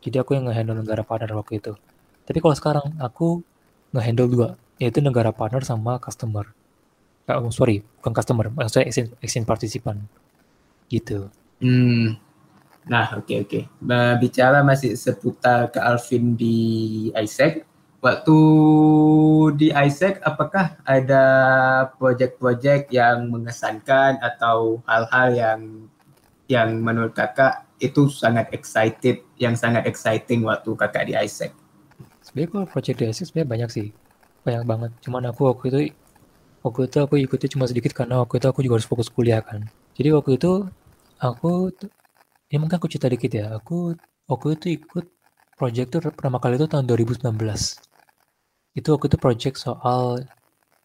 Jadi 0.01 0.17
aku 0.17 0.33
yang 0.33 0.49
ngehandle 0.49 0.81
negara 0.81 1.05
partner 1.05 1.37
waktu 1.37 1.61
itu. 1.61 1.77
Tapi 2.25 2.39
kalau 2.41 2.57
sekarang 2.57 2.97
aku 2.97 3.45
ngehandle 3.93 4.29
dua, 4.33 4.49
yaitu 4.81 5.05
negara 5.05 5.35
partner 5.35 5.61
sama 5.61 6.01
customer 6.01 6.49
oh, 7.37 7.53
sorry 7.53 7.85
bukan 8.01 8.13
customer 8.17 8.47
maksudnya 8.49 8.89
exchange, 8.89 9.11
exchange 9.21 9.47
partisipan 9.47 10.01
gitu 10.89 11.29
hmm. 11.61 12.17
nah 12.89 13.13
oke 13.19 13.29
okay, 13.29 13.37
oke 13.45 13.61
okay. 13.85 14.17
bicara 14.23 14.65
masih 14.65 14.97
seputar 14.97 15.69
ke 15.69 15.83
Alvin 15.83 16.39
di 16.39 16.59
Isaac 17.13 17.67
waktu 18.01 18.39
di 19.59 19.69
Isaac 19.75 20.23
apakah 20.23 20.79
ada 20.87 21.25
proyek-proyek 21.99 22.95
yang 22.95 23.29
mengesankan 23.29 24.23
atau 24.23 24.81
hal-hal 24.87 25.29
yang 25.35 25.61
yang 26.49 26.81
menurut 26.81 27.13
kakak 27.13 27.69
itu 27.79 28.11
sangat 28.11 28.51
excited 28.51 29.23
yang 29.39 29.55
sangat 29.55 29.87
exciting 29.87 30.43
waktu 30.43 30.73
kakak 30.75 31.05
di 31.07 31.15
Isaac 31.15 31.53
sebenarnya 32.29 32.51
kalau 32.53 32.67
proyek 32.69 32.95
di 33.01 33.05
Isaac 33.09 33.27
sebenarnya 33.33 33.51
banyak 33.57 33.71
sih. 33.73 33.87
Banyak 34.45 34.65
banget. 34.69 34.91
Cuman 35.05 35.23
aku 35.33 35.41
waktu 35.49 35.65
itu 35.73 35.81
waktu 36.61 36.81
itu 36.91 36.99
aku 37.01 37.15
ikutnya 37.25 37.49
cuma 37.57 37.65
sedikit 37.65 37.93
karena 37.97 38.21
waktu 38.21 38.37
itu 38.37 38.47
aku 38.53 38.61
juga 38.61 38.75
harus 38.77 38.89
fokus 38.89 39.09
kuliah 39.09 39.41
kan. 39.41 39.65
Jadi 39.97 40.09
waktu 40.13 40.31
itu 40.37 40.53
aku 41.19 41.73
ini 42.53 42.57
mungkin 42.61 42.77
aku 42.77 42.89
cerita 42.93 43.09
dikit 43.09 43.33
ya. 43.33 43.57
Aku 43.57 43.97
waktu 44.29 44.49
itu 44.61 44.67
ikut 44.77 45.07
project 45.57 45.89
tuh 45.91 46.01
pertama 46.13 46.39
kali 46.39 46.55
itu 46.61 46.69
tahun 46.71 46.87
2019 46.87 47.25
itu 48.79 48.89
waktu 48.95 49.07
itu 49.11 49.19
project 49.19 49.57
soal 49.59 50.23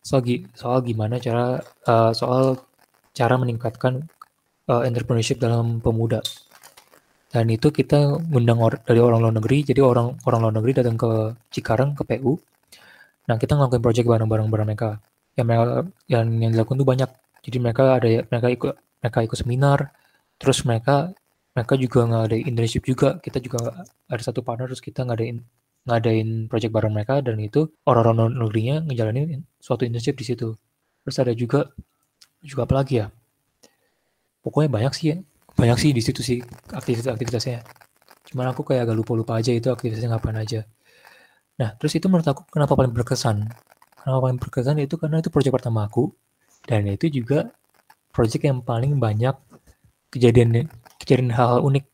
soal, 0.01 0.25
soal 0.57 0.81
gimana 0.81 1.21
cara 1.21 1.61
uh, 1.85 2.09
soal 2.09 2.57
cara 3.13 3.37
meningkatkan 3.37 4.09
uh, 4.69 4.81
entrepreneurship 4.87 5.39
dalam 5.41 5.83
pemuda. 5.83 6.23
Dan 7.33 7.49
itu 7.49 7.73
kita 7.73 8.21
ngundang 8.29 8.61
or 8.61 8.77
dari 8.85 9.01
orang 9.01 9.19
luar 9.25 9.33
negeri. 9.33 9.65
Jadi 9.65 9.81
orang 9.81 10.21
orang 10.29 10.39
luar 10.45 10.53
negeri 10.61 10.71
datang 10.77 10.95
ke 11.01 11.33
Cikarang 11.49 11.97
ke 11.97 12.05
PU 12.05 12.37
nah 13.23 13.39
kita 13.39 13.55
ngelakuin 13.55 13.79
project 13.79 14.07
bareng-bareng 14.07 14.47
bareng 14.51 14.67
mereka. 14.67 14.89
Yang 15.33 15.45
mereka 15.47 15.63
yang 16.11 16.25
yang 16.43 16.51
dilakukan 16.53 16.77
tuh 16.77 16.87
banyak. 16.87 17.09
Jadi 17.41 17.57
mereka 17.57 17.83
ada 17.97 18.07
mereka 18.29 18.47
ikut 18.53 18.73
mereka 19.01 19.19
ikut 19.25 19.37
seminar. 19.39 19.79
Terus 20.37 20.61
mereka 20.67 21.09
mereka 21.55 21.73
juga 21.79 21.99
nggak 22.05 22.23
ada 22.29 22.37
internship 22.37 22.83
juga. 22.85 23.17
Kita 23.17 23.41
juga 23.41 23.87
ada 23.87 24.21
satu 24.21 24.45
partner 24.45 24.69
terus 24.69 24.83
kita 24.83 25.07
ngadain 25.07 25.41
ngadain 25.89 26.51
project 26.51 26.69
bareng 26.75 26.93
mereka. 26.93 27.23
Dan 27.25 27.41
itu 27.41 27.65
orang-orang 27.89 28.35
negerinya 28.35 28.75
ngejalanin 28.85 29.41
suatu 29.57 29.87
internship 29.87 30.19
di 30.19 30.25
situ. 30.27 30.53
Terus 31.07 31.17
ada 31.17 31.33
juga 31.33 31.71
juga 32.43 32.67
apa 32.67 32.75
lagi 32.83 32.99
ya 33.01 33.07
pokoknya 34.43 34.69
banyak 34.69 34.93
sih 34.93 35.05
ya. 35.11 35.17
banyak 35.55 35.77
sih 35.79 35.91
di 35.95 36.01
situ 36.03 36.21
sih 36.21 36.39
aktivitas-aktivitasnya 36.69 37.63
cuman 38.29 38.51
aku 38.51 38.67
kayak 38.67 38.89
agak 38.89 38.95
lupa-lupa 38.99 39.39
aja 39.39 39.55
itu 39.55 39.71
aktivitasnya 39.71 40.11
ngapain 40.13 40.37
aja 40.37 40.67
nah 41.57 41.73
terus 41.77 41.95
itu 41.95 42.05
menurut 42.11 42.27
aku 42.27 42.45
kenapa 42.51 42.73
paling 42.75 42.91
berkesan 42.91 43.47
Kenapa 44.03 44.19
paling 44.27 44.35
berkesan 44.35 44.75
itu 44.83 44.99
karena 44.99 45.23
itu 45.23 45.31
proyek 45.31 45.55
pertama 45.55 45.87
aku 45.87 46.11
dan 46.67 46.83
itu 46.91 47.07
juga 47.07 47.55
proyek 48.11 48.51
yang 48.51 48.59
paling 48.59 48.99
banyak 48.99 49.31
kejadian 50.11 50.67
kejadian 50.99 51.31
hal-hal 51.31 51.63
unik. 51.63 51.87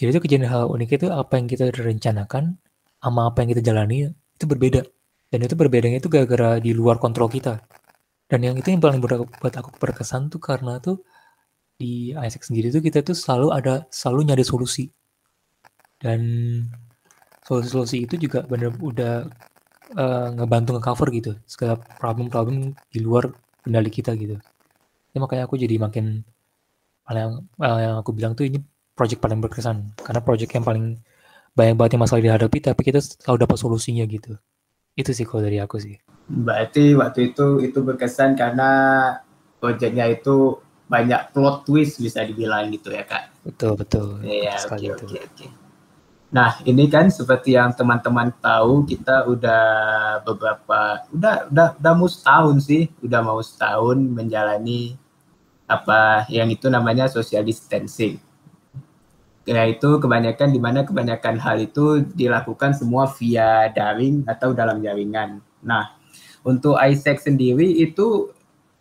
Jadi 0.00 0.16
itu 0.16 0.20
kejadian 0.24 0.48
hal, 0.48 0.64
unik 0.72 0.96
itu 0.96 1.06
apa 1.12 1.36
yang 1.36 1.44
kita 1.44 1.68
rencanakan 1.76 2.56
sama 3.04 3.28
apa 3.28 3.44
yang 3.44 3.52
kita 3.52 3.62
jalani 3.68 4.08
itu 4.08 4.44
berbeda. 4.48 4.80
Dan 5.28 5.44
itu 5.44 5.52
berbedanya 5.60 6.00
itu 6.00 6.08
gara-gara 6.08 6.56
di 6.56 6.72
luar 6.72 6.96
kontrol 6.96 7.28
kita. 7.28 7.60
Dan 8.24 8.40
yang 8.40 8.56
itu 8.56 8.72
yang 8.72 8.80
paling 8.80 9.04
buat 9.04 9.52
aku 9.60 9.76
berkesan 9.76 10.32
tuh 10.32 10.40
karena 10.40 10.80
tuh 10.80 11.04
di 11.80 12.12
Isaac 12.12 12.44
sendiri 12.44 12.68
tuh 12.68 12.84
kita 12.84 13.00
tuh 13.00 13.16
selalu 13.16 13.56
ada 13.56 13.88
selalu 13.88 14.28
nyari 14.28 14.44
solusi. 14.44 14.84
Dan 15.96 16.20
solusi-solusi 17.44 18.04
itu 18.04 18.20
juga 18.20 18.44
bener 18.44 18.76
udah 18.76 19.24
uh, 19.96 20.28
ngebantu 20.36 20.76
nge-cover 20.76 21.08
gitu 21.16 21.32
segala 21.48 21.80
problem-problem 21.96 22.76
di 22.92 23.00
luar 23.00 23.32
kendali 23.64 23.88
kita 23.88 24.12
gitu. 24.20 24.36
Ya 25.10 25.18
makanya 25.18 25.48
aku 25.48 25.56
jadi 25.56 25.80
makin 25.80 26.20
uh, 27.08 27.40
yang 27.58 27.96
aku 27.98 28.12
bilang 28.12 28.36
tuh 28.36 28.46
ini 28.46 28.60
project 28.94 29.24
paling 29.24 29.40
berkesan 29.40 29.96
karena 29.98 30.20
project 30.20 30.52
yang 30.52 30.62
paling 30.62 31.00
banyak 31.56 31.74
banget 31.74 31.92
yang 31.98 32.04
masalah 32.04 32.22
dihadapi 32.22 32.58
tapi 32.62 32.80
kita 32.84 33.00
selalu 33.02 33.48
dapat 33.48 33.56
solusinya 33.58 34.04
gitu. 34.06 34.36
Itu 34.94 35.10
sih 35.16 35.26
kalau 35.26 35.42
dari 35.42 35.58
aku 35.58 35.80
sih. 35.80 35.96
Berarti 36.30 36.94
waktu 36.94 37.34
itu 37.34 37.58
itu 37.64 37.82
berkesan 37.82 38.38
karena 38.38 38.70
proyeknya 39.58 40.06
itu 40.06 40.62
banyak 40.90 41.30
plot 41.30 41.62
twist 41.62 42.02
bisa 42.02 42.26
dibilang 42.26 42.66
gitu 42.74 42.90
ya 42.90 43.06
kak. 43.06 43.30
Betul 43.46 43.78
betul. 43.78 44.18
Iya 44.26 44.58
oke 44.66 44.86
oke 44.98 45.18
oke. 45.22 45.46
Nah 46.34 46.58
ini 46.66 46.90
kan 46.90 47.06
seperti 47.10 47.54
yang 47.54 47.70
teman-teman 47.74 48.34
tahu 48.42 48.82
kita 48.86 49.26
udah 49.30 49.64
beberapa 50.26 51.06
udah 51.14 51.46
udah 51.46 51.68
udah 51.78 51.92
mau 51.94 52.10
setahun 52.10 52.56
sih 52.66 52.90
udah 53.06 53.20
mau 53.22 53.38
setahun 53.38 53.98
menjalani 54.02 54.98
apa 55.70 56.26
yang 56.26 56.50
itu 56.50 56.66
namanya 56.66 57.06
social 57.06 57.46
distancing. 57.46 58.18
Nah 59.46 59.66
itu 59.66 59.98
kebanyakan 59.98 60.54
di 60.54 60.58
mana 60.62 60.86
kebanyakan 60.86 61.38
hal 61.38 61.58
itu 61.62 62.02
dilakukan 62.14 62.74
semua 62.74 63.10
via 63.14 63.70
daring 63.70 64.26
atau 64.26 64.54
dalam 64.54 64.82
jaringan. 64.82 65.42
Nah 65.62 65.94
untuk 66.46 66.78
Isaac 66.78 67.22
sendiri 67.22 67.78
itu 67.78 68.30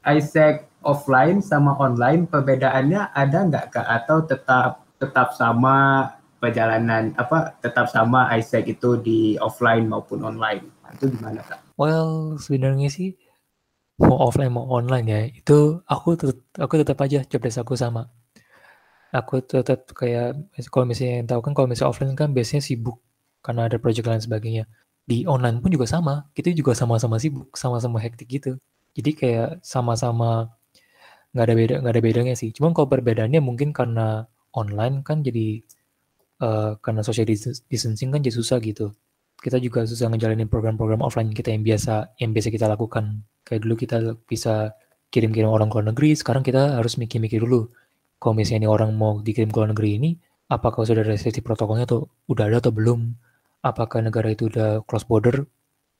Isaac 0.05 0.68
offline 0.89 1.39
sama 1.45 1.77
online 1.77 2.25
perbedaannya 2.25 3.13
ada 3.13 3.39
nggak 3.45 3.65
kak 3.69 3.87
atau 3.87 4.25
tetap 4.25 4.83
tetap 4.97 5.37
sama 5.37 6.09
perjalanan 6.41 7.13
apa 7.15 7.55
tetap 7.61 7.87
sama 7.91 8.27
Isaac 8.35 8.65
itu 8.65 8.97
di 8.99 9.37
offline 9.37 9.85
maupun 9.85 10.25
online 10.25 10.65
itu 10.97 11.13
gimana 11.13 11.45
kak? 11.45 11.61
Well 11.77 12.41
sebenarnya 12.41 12.89
sih 12.89 13.13
mau 14.01 14.17
offline 14.25 14.49
mau 14.49 14.65
online 14.67 15.07
ya 15.07 15.21
itu 15.29 15.83
aku 15.85 16.17
tetap 16.17 16.39
aku 16.57 16.73
tetap 16.81 16.97
aja 17.05 17.21
job 17.29 17.41
desk 17.45 17.61
aku 17.61 17.77
sama. 17.77 18.09
Aku 19.09 19.41
tetap 19.41 19.89
kayak 19.93 20.37
kalau 20.69 20.85
misalnya 20.85 21.25
yang 21.25 21.29
tahu 21.29 21.41
kan 21.41 21.53
kalau 21.57 21.67
misalnya 21.69 21.89
offline 21.93 22.13
kan 22.13 22.29
biasanya 22.33 22.61
sibuk 22.61 23.01
karena 23.41 23.65
ada 23.65 23.81
project 23.81 24.05
lain 24.05 24.21
sebagainya 24.21 24.63
di 25.09 25.25
online 25.25 25.57
pun 25.57 25.73
juga 25.73 25.89
sama 25.89 26.29
kita 26.37 26.53
juga 26.53 26.77
sama-sama 26.77 27.17
sibuk 27.17 27.49
sama-sama 27.57 27.97
hektik 27.97 28.29
gitu 28.29 28.61
jadi 28.93 29.11
kayak 29.17 29.49
sama-sama 29.65 30.53
nggak 31.33 31.45
ada 31.45 31.55
beda 31.55 31.75
nggak 31.81 31.93
ada 31.93 32.03
bedanya 32.03 32.33
sih. 32.33 32.49
Cuman 32.55 32.73
kalau 32.73 32.89
perbedaannya 32.89 33.41
mungkin 33.43 33.69
karena 33.75 34.25
online 34.55 35.05
kan 35.05 35.21
jadi 35.21 35.61
uh, 36.41 36.77
karena 36.81 37.01
social 37.05 37.27
distancing 37.69 38.09
kan 38.09 38.19
jadi 38.23 38.33
susah 38.33 38.57
gitu. 38.63 38.93
Kita 39.39 39.55
juga 39.61 39.87
susah 39.87 40.11
ngejalanin 40.11 40.51
program-program 40.51 40.99
offline 40.99 41.31
kita 41.31 41.53
yang 41.53 41.63
biasa 41.63 42.17
yang 42.19 42.35
biasa 42.35 42.49
kita 42.51 42.65
lakukan. 42.67 43.23
Kayak 43.45 43.61
dulu 43.65 43.75
kita 43.79 43.97
bisa 44.27 44.75
kirim-kirim 45.09 45.49
orang 45.49 45.71
ke 45.71 45.75
luar 45.79 45.87
negeri 45.93 46.13
sekarang 46.17 46.43
kita 46.45 46.77
harus 46.77 46.97
mikir-mikir 46.99 47.41
dulu. 47.41 47.69
Kalau 48.19 48.35
misalnya 48.35 48.67
ini 48.67 48.69
orang 48.69 48.91
mau 48.97 49.23
dikirim 49.23 49.47
ke 49.49 49.57
luar 49.57 49.71
negeri 49.71 49.89
ini 49.95 50.11
apakah 50.49 50.83
sudah 50.83 51.05
ada 51.05 51.15
safety 51.15 51.39
protokolnya 51.45 51.85
atau 51.85 52.09
udah 52.27 52.49
ada 52.49 52.57
atau 52.59 52.73
belum? 52.73 53.15
Apakah 53.61 54.01
negara 54.03 54.33
itu 54.33 54.49
udah 54.49 54.83
close 54.89 55.05
border 55.05 55.45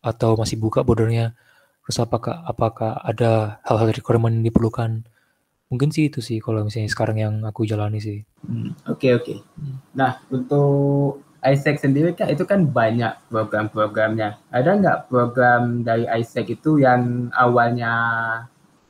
atau 0.04 0.36
masih 0.36 0.58
buka 0.60 0.82
bordernya? 0.84 1.38
Terus 1.86 1.98
apakah 2.06 2.44
apakah 2.46 3.02
ada 3.02 3.62
hal-hal 3.65 3.89
requirement 3.94 4.34
yang 4.36 4.46
diperlukan 4.46 5.06
mungkin 5.69 5.89
sih 5.93 6.10
itu 6.10 6.19
sih 6.19 6.41
kalau 6.41 6.65
misalnya 6.65 6.89
sekarang 6.89 7.17
yang 7.21 7.36
aku 7.45 7.63
jalani 7.65 8.01
sih 8.01 8.25
oke 8.25 8.49
hmm, 8.49 8.69
oke 8.89 8.99
okay, 8.99 9.12
okay. 9.15 9.38
nah 9.93 10.17
untuk 10.34 11.21
Isaac 11.39 11.79
sendiri 11.79 12.12
kan 12.17 12.27
itu 12.27 12.43
kan 12.43 12.67
banyak 12.67 13.15
program-programnya 13.32 14.36
ada 14.51 14.69
nggak 14.75 15.08
program 15.08 15.88
dari 15.88 16.03
Isaac 16.10 16.51
itu 16.51 16.84
yang 16.84 17.32
awalnya 17.32 17.93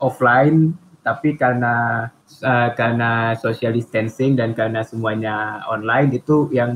offline 0.01 0.73
tapi 1.09 1.39
karena 1.39 2.05
uh, 2.43 2.69
karena 2.75 3.33
social 3.39 3.73
distancing 3.73 4.35
dan 4.35 4.51
karena 4.53 4.83
semuanya 4.83 5.63
online 5.65 6.13
itu 6.21 6.51
yang 6.51 6.73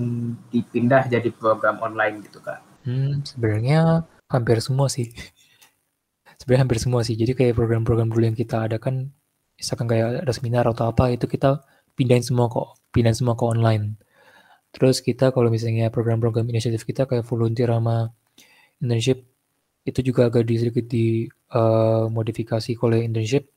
dipindah 0.49 1.05
jadi 1.11 1.29
program 1.35 1.77
online 1.83 2.23
gitu 2.23 2.39
kak? 2.39 2.63
Hmm, 2.87 3.21
sebenarnya 3.21 4.07
hampir 4.31 4.57
semua 4.63 4.87
sih. 4.87 5.11
sebenarnya 6.39 6.63
hampir 6.65 6.79
semua 6.81 7.01
sih. 7.03 7.13
Jadi 7.19 7.35
kayak 7.35 7.53
program-program 7.53 8.09
dulu 8.09 8.23
yang 8.25 8.37
kita 8.37 8.65
ada 8.65 8.79
kan, 8.79 9.11
misalkan 9.57 9.85
kayak 9.89 10.25
ada 10.25 10.33
seminar 10.33 10.65
atau 10.69 10.91
apa 10.91 11.13
itu 11.13 11.25
kita 11.29 11.63
pindahin 11.97 12.25
semua 12.25 12.49
kok, 12.49 12.79
pindahin 12.93 13.17
semua 13.17 13.35
ke 13.37 13.43
online. 13.45 13.97
Terus 14.73 15.05
kita 15.05 15.29
kalau 15.29 15.53
misalnya 15.53 15.93
program-program 15.93 16.49
inisiatif 16.49 16.81
kita 16.83 17.05
kayak 17.05 17.25
volunteer 17.29 17.69
sama 17.69 18.09
internship 18.81 19.21
itu 19.83 19.99
juga 20.01 20.31
agak 20.31 20.47
di 20.49 20.55
sedikit 20.57 20.85
di 20.89 21.27
uh, 21.53 22.07
modifikasi 22.09 22.71
oleh 22.81 23.05
internship 23.05 23.51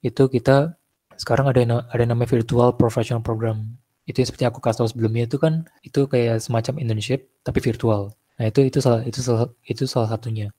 itu 0.00 0.22
kita 0.30 0.78
sekarang 1.18 1.50
ada 1.50 1.60
ada 1.90 2.04
namanya 2.06 2.30
virtual 2.30 2.76
professional 2.76 3.20
program. 3.24 3.76
Itu 4.06 4.22
yang 4.22 4.28
seperti 4.30 4.46
aku 4.46 4.62
kasih 4.62 4.84
tahu 4.84 4.88
sebelumnya 4.94 5.26
itu 5.26 5.36
kan 5.36 5.66
itu 5.82 6.06
kayak 6.06 6.38
semacam 6.40 6.78
internship 6.78 7.26
tapi 7.42 7.58
virtual. 7.58 8.14
Nah, 8.36 8.46
itu 8.52 8.68
itu 8.68 8.78
salah 8.84 9.02
itu 9.02 9.20
salah 9.24 9.48
itu 9.66 9.84
salah 9.88 10.08
satunya. 10.12 10.52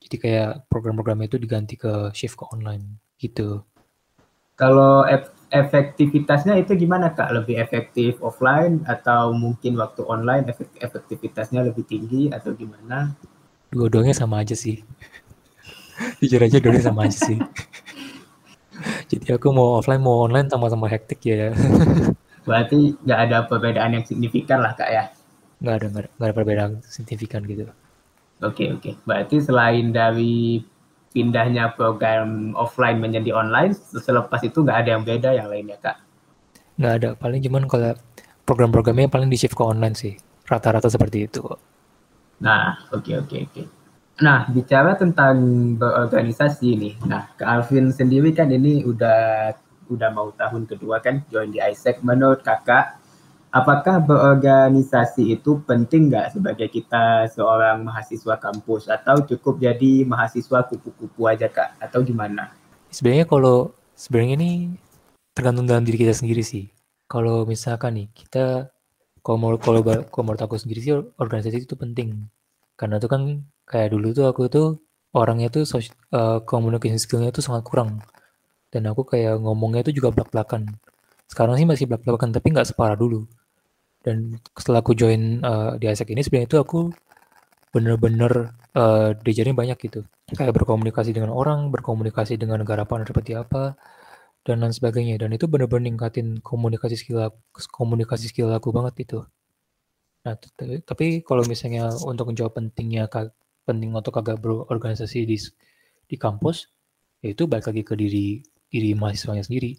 Jadi 0.00 0.16
kayak 0.22 0.70
program-program 0.70 1.26
itu 1.26 1.36
diganti 1.36 1.74
ke 1.76 2.14
shift 2.16 2.38
ke 2.38 2.44
online 2.48 2.98
gitu. 3.20 3.66
Kalau 4.56 5.04
efektivitasnya 5.52 6.56
itu 6.56 6.72
gimana 6.80 7.12
Kak? 7.12 7.28
Lebih 7.28 7.60
efektif 7.60 8.16
offline 8.24 8.80
atau 8.88 9.36
mungkin 9.36 9.76
waktu 9.76 10.00
online 10.08 10.48
efektivitasnya 10.80 11.60
lebih 11.60 11.84
tinggi 11.84 12.32
atau 12.32 12.56
gimana? 12.56 13.12
Dua-duanya 13.68 14.16
sama 14.16 14.40
aja 14.40 14.56
sih. 14.56 14.80
Jujur 16.24 16.40
aja 16.40 16.56
dua 16.56 16.80
sama 16.80 17.04
aja 17.04 17.20
sih. 17.20 17.36
Jadi 19.12 19.36
aku 19.36 19.52
mau 19.52 19.76
offline 19.80 20.00
mau 20.00 20.24
online 20.24 20.48
sama-sama 20.48 20.88
hektik 20.88 21.20
ya. 21.24 21.52
Berarti 22.48 22.96
nggak 23.04 23.20
ada 23.28 23.38
perbedaan 23.44 23.92
yang 23.96 24.04
signifikan 24.08 24.64
lah 24.64 24.72
kak 24.72 24.88
ya? 24.88 25.04
Nggak 25.60 25.74
ada, 25.74 25.86
nggak 25.88 26.02
ada, 26.02 26.10
nggak 26.16 26.28
ada 26.28 26.36
perbedaan 26.36 26.72
signifikan 26.84 27.44
gitu. 27.44 27.64
Oke 27.64 27.72
okay, 28.40 28.66
oke. 28.72 28.80
Okay. 28.80 28.94
Berarti 29.04 29.36
selain 29.40 29.92
dari 29.92 30.60
pindahnya 31.16 31.72
program 31.72 32.52
offline 32.52 33.00
menjadi 33.00 33.32
online, 33.32 33.72
selepas 33.72 34.44
itu 34.44 34.60
nggak 34.60 34.84
ada 34.84 34.90
yang 34.92 35.02
beda 35.08 35.32
yang 35.32 35.48
lainnya 35.48 35.80
kak? 35.80 35.96
Nggak 36.76 36.92
ada. 37.00 37.08
Paling 37.16 37.40
cuman 37.40 37.64
kalau 37.64 37.96
program-programnya 38.44 39.08
paling 39.08 39.32
di 39.32 39.40
shift 39.40 39.56
ke 39.56 39.64
online 39.64 39.96
sih. 39.96 40.12
Rata-rata 40.46 40.86
seperti 40.86 41.26
itu 41.26 41.42
Nah, 42.38 42.76
oke 42.92 43.02
okay, 43.02 43.14
oke 43.16 43.26
okay, 43.32 43.40
oke. 43.48 43.52
Okay. 43.56 43.66
Nah, 44.20 44.48
bicara 44.48 44.96
tentang 44.96 45.36
berorganisasi 45.80 46.68
nih. 46.76 46.94
Nah, 47.08 47.32
ke 47.32 47.44
Alvin 47.44 47.88
sendiri 47.88 48.32
kan 48.36 48.52
ini 48.52 48.84
udah 48.84 49.52
udah 49.88 50.10
mau 50.12 50.28
tahun 50.36 50.68
kedua 50.68 51.00
kan 51.00 51.24
join 51.32 51.48
di 51.48 51.60
ISEC. 51.60 52.04
Menurut 52.04 52.44
kakak, 52.44 53.00
apakah 53.54 54.02
berorganisasi 54.02 55.38
itu 55.38 55.62
penting 55.64 56.12
nggak 56.12 56.36
sebagai 56.36 56.68
kita 56.70 57.30
seorang 57.30 57.86
mahasiswa 57.86 58.36
kampus? 58.40 58.90
Atau 58.90 59.24
cukup 59.24 59.62
jadi 59.62 60.06
mahasiswa 60.06 60.66
kupu-kupu 60.66 61.28
aja 61.30 61.46
kak? 61.50 61.78
Atau 61.78 62.02
gimana? 62.02 62.52
Sebenarnya 62.90 63.26
kalau 63.28 63.72
sebenarnya 63.96 64.34
ini 64.38 64.50
tergantung 65.36 65.68
dalam 65.68 65.84
diri 65.84 66.00
kita 66.00 66.16
sendiri 66.16 66.40
sih. 66.40 66.68
Kalau 67.06 67.46
misalkan 67.46 68.02
nih 68.02 68.08
kita 68.12 68.70
kalau 69.22 69.58
kalau, 69.58 69.82
kalau 69.82 70.22
menurut 70.22 70.42
aku 70.42 70.56
sendiri 70.58 70.80
sih 70.82 70.94
organisasi 70.94 71.66
itu 71.66 71.74
penting. 71.74 72.30
Karena 72.78 73.02
itu 73.02 73.08
kan 73.10 73.42
kayak 73.66 73.94
dulu 73.94 74.14
tuh 74.14 74.26
aku 74.30 74.42
tuh 74.46 74.68
orangnya 75.16 75.48
tuh 75.50 75.64
uh, 75.66 75.80
eh, 75.82 76.38
communication 76.46 77.00
skillnya 77.00 77.34
tuh 77.34 77.42
sangat 77.42 77.66
kurang. 77.66 78.02
Dan 78.70 78.90
aku 78.90 79.06
kayak 79.06 79.40
ngomongnya 79.40 79.86
tuh 79.86 79.94
juga 79.94 80.12
belak-belakan 80.12 80.78
sekarang 81.30 81.54
sih 81.58 81.66
masih 81.68 81.84
belak-belakan 81.90 82.30
tapi 82.34 82.46
nggak 82.54 82.68
separah 82.72 82.96
dulu. 82.98 83.26
Dan 84.02 84.38
setelah 84.54 84.80
aku 84.82 84.94
join 84.94 85.42
uh, 85.42 85.74
di 85.80 85.90
ASEC 85.90 86.14
ini 86.14 86.22
sebenarnya 86.22 86.48
itu 86.54 86.58
aku 86.62 86.80
bener-bener 87.74 88.54
uh, 88.78 89.10
diajarin 89.18 89.58
banyak 89.58 89.78
gitu. 89.82 90.06
Kayak 90.30 90.54
berkomunikasi 90.62 91.10
dengan 91.10 91.34
orang 91.34 91.70
berkomunikasi 91.74 92.38
dengan 92.38 92.62
negara 92.62 92.86
partner 92.86 93.10
seperti 93.10 93.34
apa 93.34 93.74
dan 94.46 94.62
lain 94.62 94.74
sebagainya. 94.74 95.18
Dan 95.18 95.34
itu 95.34 95.50
bener-bener 95.50 95.90
ningkatin 95.90 96.38
komunikasi 96.42 96.94
skill 96.98 97.30
aku, 97.30 97.38
komunikasi 97.74 98.30
skill 98.30 98.50
aku 98.54 98.70
banget 98.70 99.06
itu 99.06 99.26
nah 100.26 100.34
tapi 100.82 101.22
kalau 101.22 101.46
misalnya 101.46 101.94
untuk 102.02 102.34
menjawab 102.34 102.58
pentingnya 102.58 103.06
penting 103.62 103.94
untuk 103.94 104.18
agak 104.18 104.42
berorganisasi 104.42 105.22
di 105.22 105.38
di 106.02 106.16
kampus 106.18 106.66
yaitu 107.22 107.46
balik 107.46 107.70
lagi 107.70 107.86
ke 107.86 107.94
diri 107.94 108.42
diri 108.66 108.90
mahasiswanya 108.98 109.46
sendiri 109.46 109.78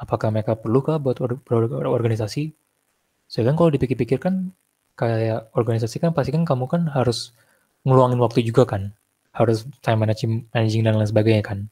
apakah 0.00 0.32
mereka 0.32 0.56
perlu 0.56 0.80
kah 0.80 0.96
buat 0.96 1.20
berorganisasi 1.20 2.56
saya 3.30 3.46
kan 3.46 3.54
kalau 3.54 3.70
dipikir-pikir 3.70 4.18
kan 4.18 4.50
kayak 4.98 5.54
organisasi 5.54 6.02
kan 6.02 6.10
pasti 6.10 6.34
kan 6.34 6.42
kamu 6.42 6.66
kan 6.66 6.90
harus 6.90 7.30
ngeluangin 7.86 8.18
waktu 8.18 8.42
juga 8.42 8.66
kan? 8.66 8.90
Harus 9.30 9.62
time 9.86 10.02
managing, 10.02 10.50
managing 10.50 10.82
dan 10.82 10.98
lain 10.98 11.06
sebagainya 11.06 11.46
kan? 11.46 11.70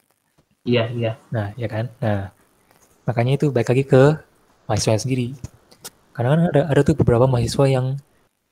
Iya 0.63 0.87
iya. 0.95 1.11
Nah 1.35 1.51
ya 1.59 1.67
kan? 1.67 1.91
Nah 1.99 2.31
makanya 3.03 3.35
itu 3.35 3.51
balik 3.51 3.75
lagi 3.75 3.83
ke 3.83 4.15
mahasiswa 4.71 5.03
sendiri. 5.03 5.35
Karena 6.15 6.27
kan 6.31 6.41
ada 6.47 6.61
ada 6.71 6.81
tuh 6.87 6.95
beberapa 6.95 7.27
mahasiswa 7.27 7.67
yang 7.67 7.99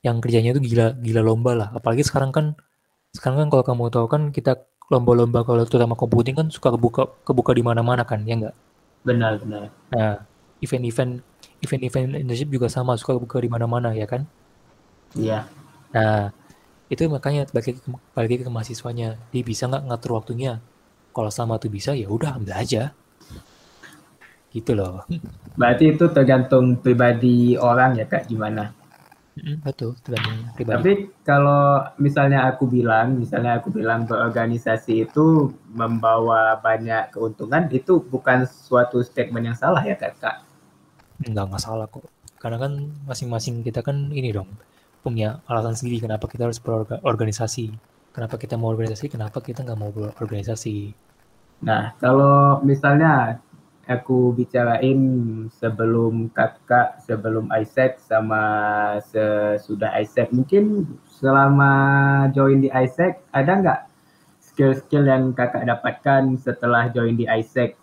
yang 0.04 0.20
kerjanya 0.20 0.52
itu 0.52 0.60
gila 0.60 1.00
gila 1.00 1.24
lomba 1.24 1.52
lah. 1.56 1.68
Apalagi 1.72 2.04
sekarang 2.04 2.28
kan 2.28 2.52
sekarang 3.16 3.48
kan 3.48 3.48
kalau 3.48 3.64
kamu 3.64 3.84
tahu 3.88 4.06
kan 4.06 4.22
kita 4.36 4.68
lomba-lomba 4.92 5.48
kalau 5.48 5.64
terutama 5.64 5.96
komputing 5.96 6.36
kan 6.36 6.46
suka 6.52 6.76
kebuka 6.76 7.08
kebuka 7.24 7.56
di 7.56 7.64
mana-mana 7.64 8.04
kan 8.04 8.20
ya 8.28 8.36
enggak 8.36 8.56
benar 9.08 9.40
benar. 9.40 9.72
Nah 9.88 10.22
event-event 10.60 11.24
event-event 11.64 12.20
internship 12.20 12.52
juga 12.52 12.68
sama 12.68 12.94
suka 13.00 13.16
kebuka 13.16 13.40
di 13.40 13.48
mana-mana 13.48 13.96
ya 13.96 14.04
kan? 14.04 14.28
Iya. 15.16 15.48
Nah 15.96 16.30
itu 16.92 17.04
makanya 17.08 17.48
balik 17.52 17.72
lagi, 17.72 17.80
ke, 17.80 17.88
balik 18.12 18.28
lagi 18.36 18.44
ke 18.44 18.52
mahasiswanya. 18.52 19.08
Dia 19.32 19.42
bisa 19.42 19.64
nggak 19.66 19.88
ngatur 19.88 20.20
waktunya? 20.20 20.60
Kalau 21.16 21.32
sama 21.32 21.56
tuh 21.56 21.72
bisa 21.72 21.96
ya 21.96 22.06
udah 22.12 22.36
ambil 22.36 22.54
aja. 22.60 22.92
Gitu 24.52 24.72
loh. 24.76 25.08
Berarti 25.56 25.96
itu 25.96 26.04
tergantung 26.12 26.76
pribadi 26.78 27.56
orang 27.56 27.96
ya 27.96 28.06
kak 28.06 28.28
gimana 28.28 28.77
betul 29.62 29.94
tergantung 30.02 30.50
pribadi 30.56 30.74
tapi 30.76 30.92
kalau 31.22 31.84
misalnya 32.00 32.48
aku 32.50 32.64
bilang 32.66 33.18
misalnya 33.18 33.58
aku 33.58 33.70
bilang 33.70 34.08
berorganisasi 34.08 35.08
itu 35.08 35.54
membawa 35.70 36.58
banyak 36.58 37.14
keuntungan 37.14 37.70
itu 37.70 38.02
bukan 38.02 38.46
suatu 38.48 39.00
statement 39.04 39.52
yang 39.52 39.58
salah 39.58 39.80
ya 39.84 39.94
kak 39.94 40.18
kak 40.18 40.36
nggak 41.22 41.44
nggak 41.50 41.62
salah 41.62 41.86
kok 41.86 42.06
karena 42.38 42.56
kan 42.58 42.72
masing-masing 43.06 43.66
kita 43.66 43.82
kan 43.82 44.10
ini 44.14 44.30
dong 44.30 44.48
punya 45.08 45.40
alasan 45.46 45.72
sendiri 45.78 46.04
kenapa 46.04 46.26
kita 46.26 46.44
harus 46.50 46.60
berorganisasi. 46.60 47.72
Kenapa 48.12 48.34
kita 48.34 48.58
mau 48.58 48.74
organisasi, 48.74 49.06
kenapa 49.08 49.38
kita 49.38 49.62
nggak 49.62 49.78
mau 49.78 49.94
berorganisasi. 49.94 50.90
Nah, 51.62 51.94
kalau 52.02 52.58
misalnya 52.66 53.38
aku 53.88 54.36
bicarain 54.36 55.00
sebelum 55.48 56.28
kakak, 56.36 57.00
sebelum 57.08 57.48
Isaac 57.56 57.96
sama 58.04 58.44
sesudah 59.08 59.96
Isaac, 59.96 60.28
mungkin 60.28 60.84
selama 61.08 61.72
join 62.36 62.60
di 62.60 62.68
Isaac 62.68 63.24
ada 63.32 63.52
nggak 63.58 63.80
skill-skill 64.44 65.08
yang 65.08 65.32
kakak 65.32 65.64
dapatkan 65.64 66.36
setelah 66.36 66.92
join 66.92 67.16
di 67.16 67.24
Isaac? 67.24 67.80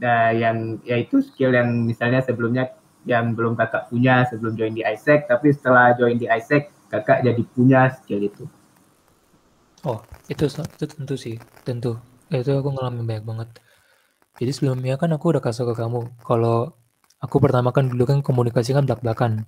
Nah, 0.00 0.32
yang 0.32 0.80
yaitu 0.88 1.20
skill 1.20 1.52
yang 1.52 1.84
misalnya 1.84 2.24
sebelumnya 2.24 2.72
yang 3.04 3.36
belum 3.36 3.54
kakak 3.54 3.92
punya 3.92 4.24
sebelum 4.32 4.56
join 4.56 4.72
di 4.72 4.82
Isaac, 4.82 5.28
tapi 5.28 5.52
setelah 5.52 5.92
join 5.94 6.16
di 6.16 6.26
Isaac 6.32 6.72
kakak 6.88 7.20
jadi 7.28 7.42
punya 7.52 7.92
skill 7.92 8.24
itu. 8.24 8.48
Oh, 9.84 10.00
itu 10.30 10.46
itu 10.48 10.84
tentu 10.86 11.14
sih, 11.18 11.36
tentu. 11.66 11.98
Itu 12.32 12.54
aku 12.56 12.70
ngalamin 12.72 13.04
banyak 13.04 13.26
banget. 13.26 13.48
Jadi 14.40 14.50
sebelumnya 14.52 14.96
kan 14.96 15.12
aku 15.12 15.36
udah 15.36 15.42
kasih 15.44 15.68
ke 15.68 15.74
kamu, 15.76 16.08
kalau 16.24 16.72
aku 17.20 17.36
pertama 17.38 17.70
kan 17.70 17.88
dulu 17.88 18.04
kan 18.08 18.18
komunikasi 18.24 18.72
kan 18.72 18.88
belak-belakan. 18.88 19.44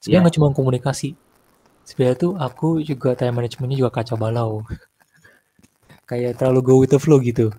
Sebenarnya 0.00 0.14
yeah. 0.14 0.22
nggak 0.24 0.34
cuma 0.38 0.48
komunikasi. 0.54 1.18
Sebenarnya 1.84 2.16
tuh 2.16 2.32
aku 2.38 2.80
juga 2.80 3.18
time 3.18 3.42
managementnya 3.42 3.76
juga 3.84 3.90
kacau 3.90 4.16
balau. 4.16 4.62
Kayak 6.08 6.38
terlalu 6.38 6.60
go 6.62 6.74
with 6.80 6.90
the 6.94 6.98
flow 6.98 7.18
gitu. 7.20 7.50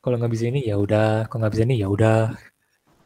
Kalau 0.00 0.16
nggak 0.16 0.32
bisa 0.32 0.48
ini 0.48 0.64
ya 0.64 0.80
udah, 0.80 1.28
kalau 1.28 1.44
nggak 1.44 1.54
bisa 1.54 1.64
ini 1.68 1.76
ya 1.76 1.88
udah. 1.92 2.32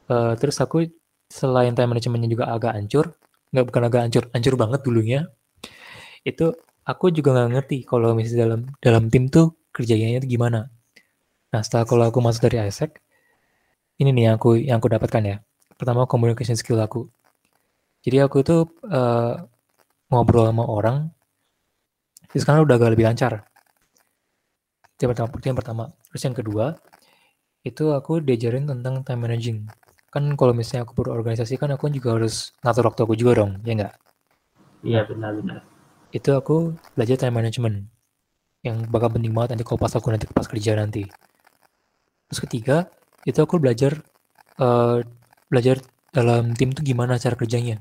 Uh, 0.04 0.32
terus 0.38 0.60
aku 0.62 0.86
selain 1.26 1.74
time 1.74 1.90
managementnya 1.96 2.30
juga 2.30 2.44
agak 2.52 2.76
hancur, 2.78 3.18
nggak 3.50 3.64
bukan 3.66 3.82
agak 3.88 4.00
hancur, 4.06 4.24
hancur 4.30 4.54
banget 4.54 4.80
dulunya. 4.86 5.20
Itu 6.22 6.54
aku 6.86 7.10
juga 7.10 7.34
nggak 7.34 7.50
ngerti 7.58 7.78
kalau 7.88 8.14
misalnya 8.14 8.46
dalam 8.46 8.60
dalam 8.78 9.04
tim 9.10 9.26
tuh 9.26 9.58
kerjanya 9.74 10.22
itu 10.22 10.38
gimana. 10.38 10.70
Nah 11.50 11.60
setelah 11.64 11.84
kalau 11.88 12.04
aku 12.08 12.22
masuk 12.22 12.46
dari 12.46 12.62
Isaac, 12.62 13.03
ini 14.00 14.10
nih 14.10 14.24
yang 14.30 14.34
aku 14.38 14.50
yang 14.58 14.76
aku 14.80 14.88
dapatkan 14.90 15.22
ya. 15.22 15.36
Pertama 15.74 16.06
communication 16.06 16.54
skill 16.54 16.78
aku. 16.80 17.10
Jadi 18.04 18.20
aku 18.20 18.44
tuh 18.44 18.68
uh, 18.88 19.40
ngobrol 20.12 20.50
sama 20.50 20.64
orang, 20.68 21.08
terus 22.28 22.44
sekarang 22.44 22.68
udah 22.68 22.76
agak 22.76 22.92
lebih 22.92 23.08
lancar. 23.08 23.48
Itu 24.94 25.08
yang 25.08 25.12
pertama, 25.16 25.30
itu 25.40 25.46
yang 25.48 25.58
pertama. 25.58 25.84
Terus 26.12 26.22
yang 26.22 26.36
kedua, 26.36 26.66
itu 27.64 27.84
aku 27.96 28.20
diajarin 28.20 28.68
tentang 28.68 29.00
time 29.02 29.24
managing 29.24 29.58
kan 30.14 30.30
kalau 30.38 30.54
misalnya 30.54 30.86
aku 30.86 30.94
berorganisasi 30.94 31.58
kan 31.58 31.74
aku 31.74 31.90
juga 31.90 32.14
harus 32.14 32.54
ngatur 32.62 32.86
waktu 32.86 33.02
aku 33.02 33.18
juga 33.18 33.42
dong, 33.42 33.58
ya 33.66 33.74
enggak? 33.74 33.94
Iya 34.86 35.02
benar-benar. 35.10 35.66
Itu 36.14 36.38
aku 36.38 36.78
belajar 36.94 37.18
time 37.18 37.34
management 37.34 37.90
yang 38.62 38.86
bakal 38.86 39.10
penting 39.10 39.34
banget 39.34 39.58
nanti 39.58 39.66
kalau 39.66 39.82
pas 39.82 39.90
aku 39.90 40.14
nanti 40.14 40.30
pas 40.30 40.46
kerja 40.46 40.78
nanti. 40.78 41.02
Terus 42.30 42.40
ketiga, 42.46 42.86
itu 43.24 43.38
aku 43.40 43.56
belajar 43.60 44.04
uh, 44.60 45.00
belajar 45.48 45.80
dalam 46.14 46.54
tim 46.54 46.70
tuh 46.70 46.84
gimana 46.86 47.18
cara 47.18 47.34
kerjanya. 47.34 47.80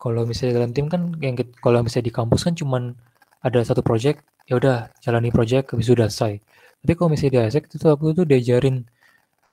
Kalau 0.00 0.24
misalnya 0.24 0.64
dalam 0.64 0.72
tim 0.72 0.88
kan 0.88 1.12
yang 1.20 1.36
kalau 1.60 1.84
misalnya 1.84 2.08
di 2.08 2.14
kampus 2.14 2.48
kan 2.48 2.56
cuman 2.56 2.96
ada 3.44 3.60
satu 3.64 3.84
project, 3.84 4.24
ya 4.48 4.56
udah 4.56 4.90
jalani 5.04 5.28
project 5.28 5.72
habis 5.76 5.86
sudah 5.88 6.08
selesai. 6.08 6.40
Tapi 6.80 6.92
kalau 6.96 7.12
misalnya 7.12 7.32
di 7.36 7.40
ASEC 7.44 7.64
itu 7.76 7.86
aku 7.88 8.16
tuh 8.16 8.24
diajarin 8.24 8.88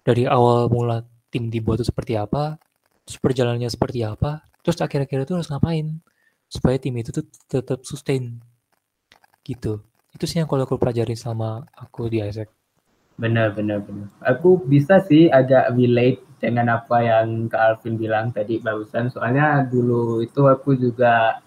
dari 0.07 0.23
awal 0.23 0.71
mula 0.71 1.03
tim 1.27 1.51
dibuat 1.51 1.83
itu 1.83 1.91
seperti 1.91 2.15
apa, 2.15 2.55
terus 3.03 3.19
perjalanannya 3.19 3.67
seperti 3.67 4.07
apa, 4.07 4.47
terus 4.63 4.79
akhir-akhir 4.79 5.27
itu 5.27 5.33
harus 5.36 5.51
ngapain 5.51 5.99
supaya 6.47 6.79
tim 6.79 6.95
itu 6.95 7.12
tuh 7.12 7.27
tetap 7.51 7.83
sustain 7.83 8.39
gitu. 9.43 9.83
Itu 10.15 10.23
sih 10.23 10.39
yang 10.39 10.47
kalau 10.47 10.63
aku 10.63 10.79
pelajari 10.79 11.19
sama 11.19 11.67
aku 11.75 12.07
di 12.07 12.23
Isaac. 12.23 12.56
Benar, 13.17 13.58
benar, 13.58 13.82
benar. 13.82 14.13
Aku 14.21 14.62
bisa 14.62 15.01
sih 15.01 15.25
agak 15.34 15.73
relate 15.73 16.21
dengan 16.38 16.77
apa 16.77 17.01
yang 17.01 17.49
Kak 17.49 17.58
Alvin 17.58 17.97
bilang 17.97 18.30
tadi 18.30 18.62
barusan. 18.62 19.10
Soalnya 19.10 19.65
dulu 19.65 20.21
itu 20.21 20.45
aku 20.45 20.77
juga 20.77 21.41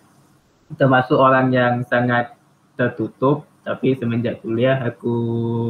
termasuk 0.74 1.14
orang 1.14 1.54
yang 1.54 1.74
sangat 1.86 2.34
tertutup. 2.74 3.46
Tapi 3.62 3.94
semenjak 3.94 4.42
kuliah 4.42 4.82
aku 4.82 5.14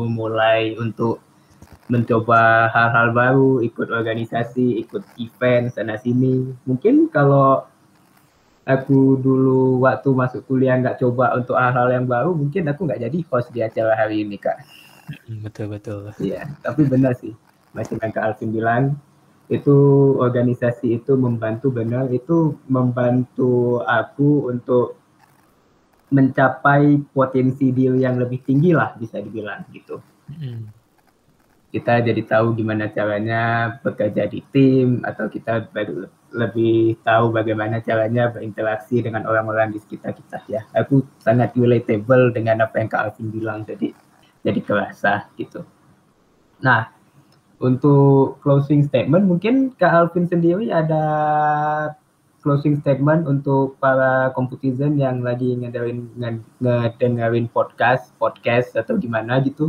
mulai 0.09 0.73
untuk 0.81 1.21
mencoba 1.91 2.73
hal-hal 2.73 3.13
baru, 3.13 3.61
ikut 3.61 3.93
organisasi, 3.93 4.81
ikut 4.81 5.05
event 5.21 5.69
sana 5.69 6.01
sini. 6.01 6.49
Mungkin 6.65 7.13
kalau 7.13 7.67
aku 8.65 9.21
dulu 9.21 9.85
waktu 9.85 10.09
masuk 10.17 10.49
kuliah 10.49 10.81
nggak 10.81 10.97
coba 11.03 11.37
untuk 11.37 11.61
hal-hal 11.61 11.93
yang 11.93 12.07
baru, 12.09 12.33
mungkin 12.33 12.73
aku 12.73 12.89
nggak 12.89 13.05
jadi 13.05 13.19
host 13.29 13.53
di 13.53 13.61
acara 13.61 13.93
hari 13.99 14.25
ini 14.25 14.41
kak. 14.41 14.80
Hmm, 15.27 15.40
betul 15.44 15.66
betul. 15.73 16.11
Iya, 16.18 16.46
tapi 16.62 16.87
benar 16.87 17.16
sih. 17.18 17.35
Macam 17.75 17.96
yang 18.03 18.12
kak 18.12 18.25
Alvin 18.25 18.51
bilang, 18.51 18.85
itu 19.51 19.77
organisasi 20.18 21.03
itu 21.03 21.12
membantu 21.18 21.70
benar, 21.70 22.11
itu 22.11 22.59
membantu 22.66 23.83
aku 23.87 24.51
untuk 24.51 24.99
mencapai 26.11 26.99
potensi 27.14 27.70
deal 27.70 27.94
yang 27.94 28.18
lebih 28.18 28.42
tinggi 28.42 28.75
lah 28.75 28.99
bisa 28.99 29.23
dibilang 29.23 29.62
gitu. 29.70 30.03
Hmm 30.27 30.81
kita 31.70 32.03
jadi 32.03 32.23
tahu 32.27 32.59
gimana 32.59 32.90
caranya 32.90 33.75
bekerja 33.79 34.27
di 34.27 34.42
tim 34.51 35.07
atau 35.07 35.31
kita 35.31 35.70
baru 35.70 36.11
lebih 36.35 36.99
tahu 37.07 37.31
bagaimana 37.31 37.79
caranya 37.79 38.31
berinteraksi 38.31 39.03
dengan 39.03 39.27
orang-orang 39.27 39.70
di 39.75 39.79
sekitar 39.79 40.14
kita 40.14 40.42
ya. 40.51 40.66
Aku 40.75 41.07
sangat 41.23 41.55
relatable 41.55 42.35
dengan 42.35 42.66
apa 42.66 42.83
yang 42.83 42.90
Kak 42.90 43.03
Alvin 43.14 43.31
bilang 43.31 43.62
jadi 43.62 43.94
jadi 44.44 44.61
kerasa 44.62 45.29
gitu. 45.37 45.64
Nah, 46.61 46.92
untuk 47.61 48.40
closing 48.40 48.85
statement 48.88 49.29
mungkin 49.29 49.76
Kak 49.76 49.92
Alvin 49.92 50.24
sendiri 50.29 50.72
ada 50.72 51.03
closing 52.40 52.81
statement 52.81 53.29
untuk 53.29 53.76
para 53.76 54.33
komputizen 54.33 54.96
yang 54.96 55.20
lagi 55.20 55.61
ngedengerin 55.61 56.09
ngedengerin 56.61 57.46
podcast 57.53 58.16
podcast 58.16 58.72
atau 58.81 58.96
gimana 58.96 59.44
gitu 59.44 59.68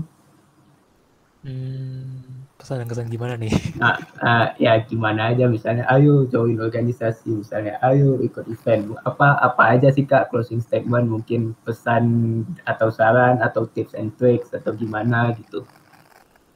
Hmm, 1.42 2.41
kesan-kesan 2.62 3.10
gimana 3.10 3.34
nih? 3.36 3.50
Nah, 3.82 3.98
uh, 4.22 4.48
ya 4.62 4.78
gimana 4.86 5.34
aja 5.34 5.50
misalnya, 5.50 5.84
ayo 5.90 6.30
join 6.30 6.62
organisasi, 6.62 7.42
misalnya 7.42 7.82
ayo 7.82 8.22
ikut 8.22 8.46
event. 8.46 8.94
Apa 9.04 9.42
apa 9.42 9.74
aja 9.74 9.90
sih 9.90 10.06
kak 10.06 10.30
closing 10.30 10.62
statement, 10.62 11.10
mungkin 11.10 11.58
pesan 11.66 12.06
atau 12.70 12.94
saran 12.94 13.42
atau 13.42 13.66
tips 13.66 13.98
and 13.98 14.14
tricks 14.22 14.54
atau 14.54 14.78
gimana 14.78 15.34
gitu? 15.34 15.66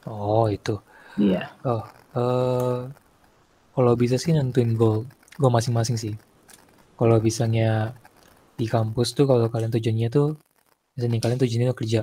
Oh 0.05 0.45
itu. 0.45 0.77
Iya. 1.17 1.49
Yeah. 1.49 1.65
Oh, 1.65 1.83
uh, 2.13 2.79
kalau 3.73 3.93
bisa 3.97 4.21
sih 4.21 4.31
nentuin 4.31 4.77
goal, 4.77 5.09
goal 5.41 5.51
masing-masing 5.51 5.97
sih. 5.97 6.13
Kalau 6.95 7.17
bisanya 7.19 7.97
di 8.55 8.69
kampus 8.69 9.11
tuh 9.17 9.27
kalau 9.27 9.51
kalian 9.51 9.73
tujuannya 9.73 10.07
tuh, 10.07 10.39
misalnya 10.95 11.19
kalian 11.19 11.39
tujuannya 11.41 11.73
kerja, 11.75 12.01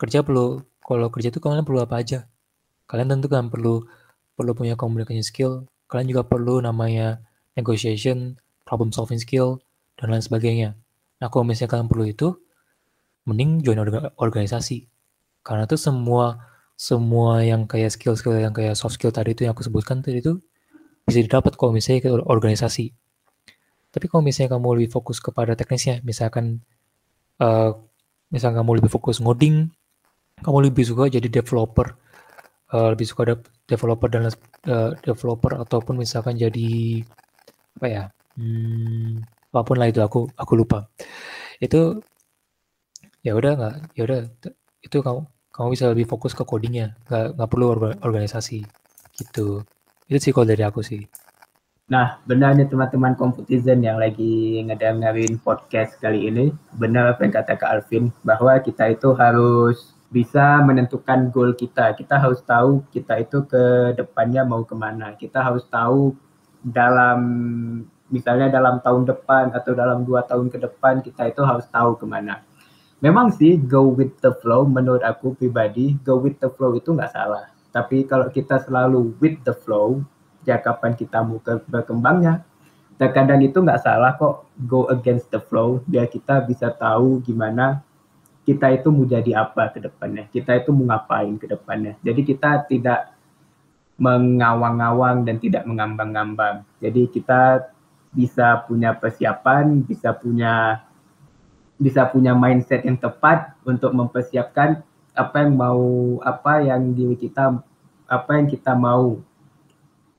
kerja 0.00 0.18
perlu 0.26 0.64
kalau 0.82 1.06
kerja 1.12 1.28
itu 1.30 1.38
kalian 1.38 1.62
perlu 1.62 1.84
apa 1.84 2.02
aja? 2.02 2.26
Kalian 2.86 3.18
tentu 3.18 3.26
kan 3.26 3.50
perlu 3.50 3.82
perlu 4.36 4.52
punya 4.52 4.78
communication 4.78 5.24
skill, 5.24 5.52
kalian 5.90 6.12
juga 6.12 6.22
perlu 6.26 6.60
namanya 6.60 7.22
negotiation, 7.56 8.36
problem 8.68 8.92
solving 8.92 9.18
skill, 9.18 9.58
dan 9.96 10.12
lain 10.12 10.22
sebagainya. 10.22 10.76
Nah, 11.18 11.28
kalau 11.32 11.48
misalnya 11.48 11.72
kalian 11.72 11.88
perlu 11.88 12.04
itu, 12.04 12.28
mending 13.26 13.64
join 13.64 13.80
organisasi. 14.20 14.86
Karena 15.40 15.64
tuh 15.64 15.80
semua 15.80 16.38
semua 16.76 17.40
yang 17.40 17.64
kayak 17.64 17.96
skill-skill 17.96 18.36
yang 18.36 18.52
kayak 18.52 18.76
soft 18.76 19.00
skill 19.00 19.08
tadi 19.08 19.32
itu 19.32 19.48
yang 19.48 19.56
aku 19.56 19.64
sebutkan 19.64 20.04
tadi 20.04 20.20
itu 20.20 20.36
bisa 21.08 21.24
didapat 21.24 21.56
kalau 21.56 21.72
misalnya 21.72 22.04
ke 22.04 22.10
organisasi. 22.12 22.92
Tapi 23.88 24.04
kalau 24.12 24.20
misalnya 24.20 24.60
kamu 24.60 24.84
lebih 24.84 24.92
fokus 24.92 25.24
kepada 25.24 25.56
teknisnya, 25.56 26.04
misalkan 26.04 26.60
uh, 27.40 27.72
misalkan 28.28 28.60
kamu 28.60 28.84
lebih 28.84 28.92
fokus 28.92 29.24
ngoding, 29.24 29.72
kamu 30.44 30.68
lebih 30.68 30.84
suka 30.84 31.08
jadi 31.08 31.32
developer 31.32 31.96
uh, 32.72 32.88
lebih 32.94 33.06
suka 33.06 33.22
de 33.28 33.34
developer 33.66 34.08
dan 34.10 34.30
uh, 34.30 34.94
developer 35.02 35.58
ataupun 35.58 35.98
misalkan 35.98 36.38
jadi 36.38 37.02
apa 37.76 37.86
ya 37.86 38.04
hmm, 38.38 39.20
apa 39.52 39.60
pun 39.66 39.76
lah 39.78 39.88
itu 39.90 40.00
aku 40.02 40.30
aku 40.34 40.52
lupa. 40.58 40.88
Itu 41.62 42.02
ya 43.22 43.34
udah 43.34 43.52
nggak 43.58 43.74
ya 43.98 44.02
udah 44.06 44.20
itu 44.86 44.96
kamu 45.02 45.20
kamu 45.50 45.68
bisa 45.72 45.84
lebih 45.90 46.06
fokus 46.06 46.32
ke 46.36 46.44
codingnya 46.46 46.94
nggak 47.10 47.34
nggak 47.38 47.48
perlu 47.50 47.66
organisasi 48.04 48.62
gitu. 49.18 49.64
Itu 50.06 50.18
sih 50.22 50.32
kalau 50.34 50.46
dari 50.46 50.62
aku 50.62 50.82
sih. 50.84 51.02
Nah, 51.86 52.18
benarnya 52.26 52.66
teman-teman 52.66 53.14
komputizen 53.14 53.78
yang 53.78 54.02
lagi 54.02 54.58
ngedengerin 54.66 55.38
podcast 55.38 55.94
kali 56.02 56.26
ini, 56.26 56.50
benar 56.74 57.14
apa 57.14 57.22
yang 57.22 57.34
kata 57.38 57.54
Kak 57.54 57.70
Alvin, 57.70 58.10
bahwa 58.26 58.58
kita 58.58 58.90
itu 58.90 59.14
harus 59.14 59.94
bisa 60.10 60.62
menentukan 60.62 61.30
goal 61.34 61.54
kita. 61.54 61.94
Kita 61.98 62.18
harus 62.18 62.42
tahu 62.42 62.86
kita 62.94 63.18
itu 63.22 63.42
ke 63.46 63.94
depannya 63.98 64.46
mau 64.46 64.62
ke 64.62 64.74
mana. 64.74 65.14
Kita 65.18 65.42
harus 65.42 65.66
tahu 65.66 66.14
dalam, 66.62 67.20
misalnya 68.10 68.50
dalam 68.50 68.78
tahun 68.82 69.06
depan 69.06 69.54
atau 69.54 69.72
dalam 69.74 70.06
dua 70.06 70.22
tahun 70.26 70.50
ke 70.50 70.58
depan, 70.62 71.02
kita 71.02 71.30
itu 71.30 71.42
harus 71.42 71.66
tahu 71.70 71.98
ke 71.98 72.06
mana. 72.06 72.42
Memang 73.04 73.28
sih 73.34 73.60
go 73.60 73.92
with 73.92 74.16
the 74.24 74.32
flow, 74.40 74.64
menurut 74.64 75.04
aku 75.04 75.36
pribadi, 75.36 75.98
go 76.00 76.16
with 76.16 76.40
the 76.40 76.48
flow 76.48 76.72
itu 76.72 76.96
nggak 76.96 77.12
salah. 77.12 77.52
Tapi 77.68 78.08
kalau 78.08 78.32
kita 78.32 78.56
selalu 78.64 79.12
with 79.20 79.36
the 79.44 79.52
flow, 79.52 80.00
ya 80.48 80.56
kapan 80.62 80.96
kita 80.96 81.20
mau 81.20 81.42
ke 81.42 81.60
berkembangnya 81.68 82.46
terkadang 82.96 83.44
itu 83.44 83.60
nggak 83.60 83.82
salah 83.84 84.16
kok 84.16 84.48
go 84.64 84.88
against 84.88 85.28
the 85.28 85.40
flow 85.40 85.84
biar 85.84 86.08
kita 86.08 86.40
bisa 86.48 86.72
tahu 86.72 87.20
gimana 87.20 87.84
kita 88.46 88.70
itu 88.70 88.88
mau 88.94 89.02
jadi 89.02 89.42
apa 89.42 89.74
ke 89.74 89.82
depannya? 89.82 90.30
Kita 90.30 90.54
itu 90.54 90.70
mau 90.70 90.94
ngapain 90.94 91.34
ke 91.34 91.50
depannya? 91.50 91.98
Jadi 92.06 92.22
kita 92.22 92.62
tidak 92.70 93.16
mengawang-awang 93.96 95.24
dan 95.24 95.40
tidak 95.40 95.64
mengambang-ngambang 95.64 96.68
jadi 96.84 97.08
kita 97.08 97.72
bisa 98.12 98.60
punya 98.68 98.92
persiapan 98.92 99.80
bisa 99.88 100.12
punya 100.12 100.84
bisa 101.80 102.04
punya 102.08 102.36
mindset 102.36 102.84
yang 102.84 103.00
tepat 103.00 103.56
untuk 103.64 103.96
mempersiapkan 103.96 104.84
apa 105.16 105.36
yang 105.40 105.56
mau 105.56 105.84
apa 106.20 106.60
yang 106.60 106.92
diri 106.92 107.16
kita 107.16 107.56
apa 108.04 108.30
yang 108.36 108.52
kita 108.52 108.76
mau 108.76 109.16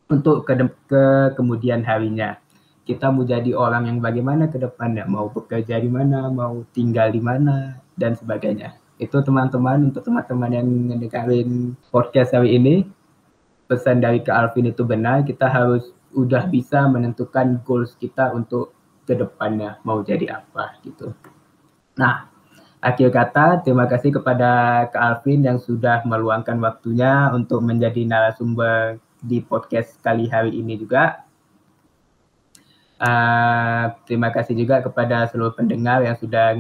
untuk 0.08 0.48
ke, 0.48 0.54
ke 0.88 1.04
kemudian 1.36 1.84
harinya. 1.84 2.40
Kita 2.88 3.12
mau 3.12 3.28
jadi 3.28 3.52
orang 3.52 3.92
yang 3.92 4.00
bagaimana 4.00 4.48
ke 4.48 4.56
depannya, 4.56 5.04
mau 5.04 5.28
bekerja 5.28 5.76
di 5.76 5.92
mana, 5.92 6.32
mau 6.32 6.64
tinggal 6.72 7.12
di 7.12 7.20
mana, 7.20 7.76
dan 7.98 8.14
sebagainya. 8.16 8.78
Itu 8.98 9.22
teman-teman, 9.22 9.94
untuk 9.94 10.06
teman-teman 10.06 10.54
yang 10.54 10.66
mendengarin 10.66 11.78
podcast 11.94 12.34
hari 12.34 12.58
ini, 12.58 12.86
pesan 13.68 14.00
dari 14.00 14.24
Kak 14.24 14.34
Alvin 14.34 14.72
itu 14.72 14.88
benar, 14.88 15.28
kita 15.28 15.46
harus 15.50 15.92
udah 16.16 16.48
bisa 16.50 16.88
menentukan 16.88 17.62
goals 17.68 17.94
kita 18.00 18.32
untuk 18.34 18.74
ke 19.06 19.14
depannya, 19.14 19.78
mau 19.84 20.02
jadi 20.02 20.42
apa 20.42 20.80
gitu. 20.82 21.14
Nah, 22.00 22.32
akhir 22.82 23.14
kata, 23.14 23.62
terima 23.62 23.86
kasih 23.86 24.16
kepada 24.18 24.86
Kak 24.90 25.04
Alvin 25.04 25.46
yang 25.46 25.60
sudah 25.60 26.02
meluangkan 26.08 26.58
waktunya 26.64 27.30
untuk 27.36 27.62
menjadi 27.62 28.02
narasumber 28.08 28.98
di 29.22 29.42
podcast 29.44 30.00
kali 30.02 30.30
hari 30.30 30.58
ini 30.58 30.78
juga. 30.80 31.27
Uh, 32.98 33.94
terima 34.10 34.34
kasih 34.34 34.58
juga 34.58 34.82
kepada 34.82 35.30
seluruh 35.30 35.54
pendengar 35.54 36.02
yang 36.02 36.18
sudah 36.18 36.58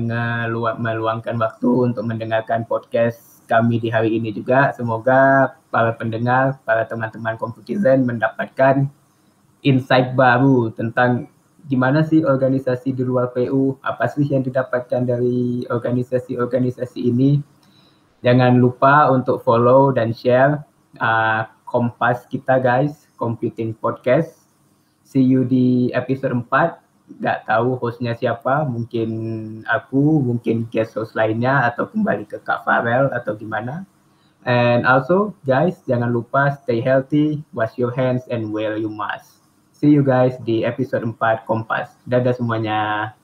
meluangkan 0.77 1.33
waktu 1.33 1.69
untuk 1.89 2.05
mendengarkan 2.05 2.61
podcast 2.69 3.41
kami 3.49 3.81
di 3.81 3.89
hari 3.89 4.21
ini 4.21 4.29
juga. 4.29 4.69
Semoga 4.77 5.55
para 5.73 5.97
pendengar, 5.97 6.61
para 6.61 6.85
teman-teman 6.85 7.41
Computizen 7.41 8.05
mendapatkan 8.05 8.85
insight 9.65 10.13
baru 10.13 10.69
tentang 10.77 11.25
gimana 11.65 12.05
sih 12.05 12.21
organisasi 12.21 12.93
di 12.93 13.03
luar 13.03 13.33
PU, 13.33 13.75
apa 13.81 14.05
sih 14.05 14.29
yang 14.29 14.45
didapatkan 14.45 15.03
dari 15.03 15.65
organisasi-organisasi 15.67 17.01
ini. 17.01 17.41
Jangan 18.21 18.61
lupa 18.61 19.09
untuk 19.09 19.41
follow 19.41 19.89
dan 19.89 20.13
share 20.13 20.61
uh, 21.01 21.49
Kompas 21.67 22.29
kita 22.31 22.61
guys, 22.63 23.09
Computing 23.19 23.75
Podcast. 23.75 24.46
See 25.07 25.23
you 25.23 25.47
di 25.47 25.87
episode 25.95 26.35
4. 26.35 26.83
Gak 27.23 27.47
tahu 27.47 27.79
hostnya 27.79 28.11
siapa, 28.11 28.67
mungkin 28.67 29.09
aku, 29.63 30.19
mungkin 30.19 30.67
guest 30.67 30.99
host 30.99 31.15
lainnya, 31.15 31.63
atau 31.63 31.87
kembali 31.87 32.27
ke 32.27 32.43
Kak 32.43 32.67
Farel, 32.67 33.07
atau 33.15 33.31
gimana. 33.39 33.87
And 34.43 34.83
also, 34.83 35.31
guys, 35.47 35.79
jangan 35.87 36.11
lupa 36.11 36.59
stay 36.59 36.83
healthy, 36.83 37.39
wash 37.55 37.79
your 37.79 37.95
hands, 37.95 38.27
and 38.27 38.51
wear 38.51 38.75
your 38.75 38.91
mask. 38.91 39.39
See 39.71 39.95
you 39.95 40.03
guys 40.03 40.35
di 40.43 40.67
episode 40.67 41.07
4 41.07 41.47
Kompas. 41.47 41.95
Dadah 42.03 42.35
semuanya. 42.35 43.15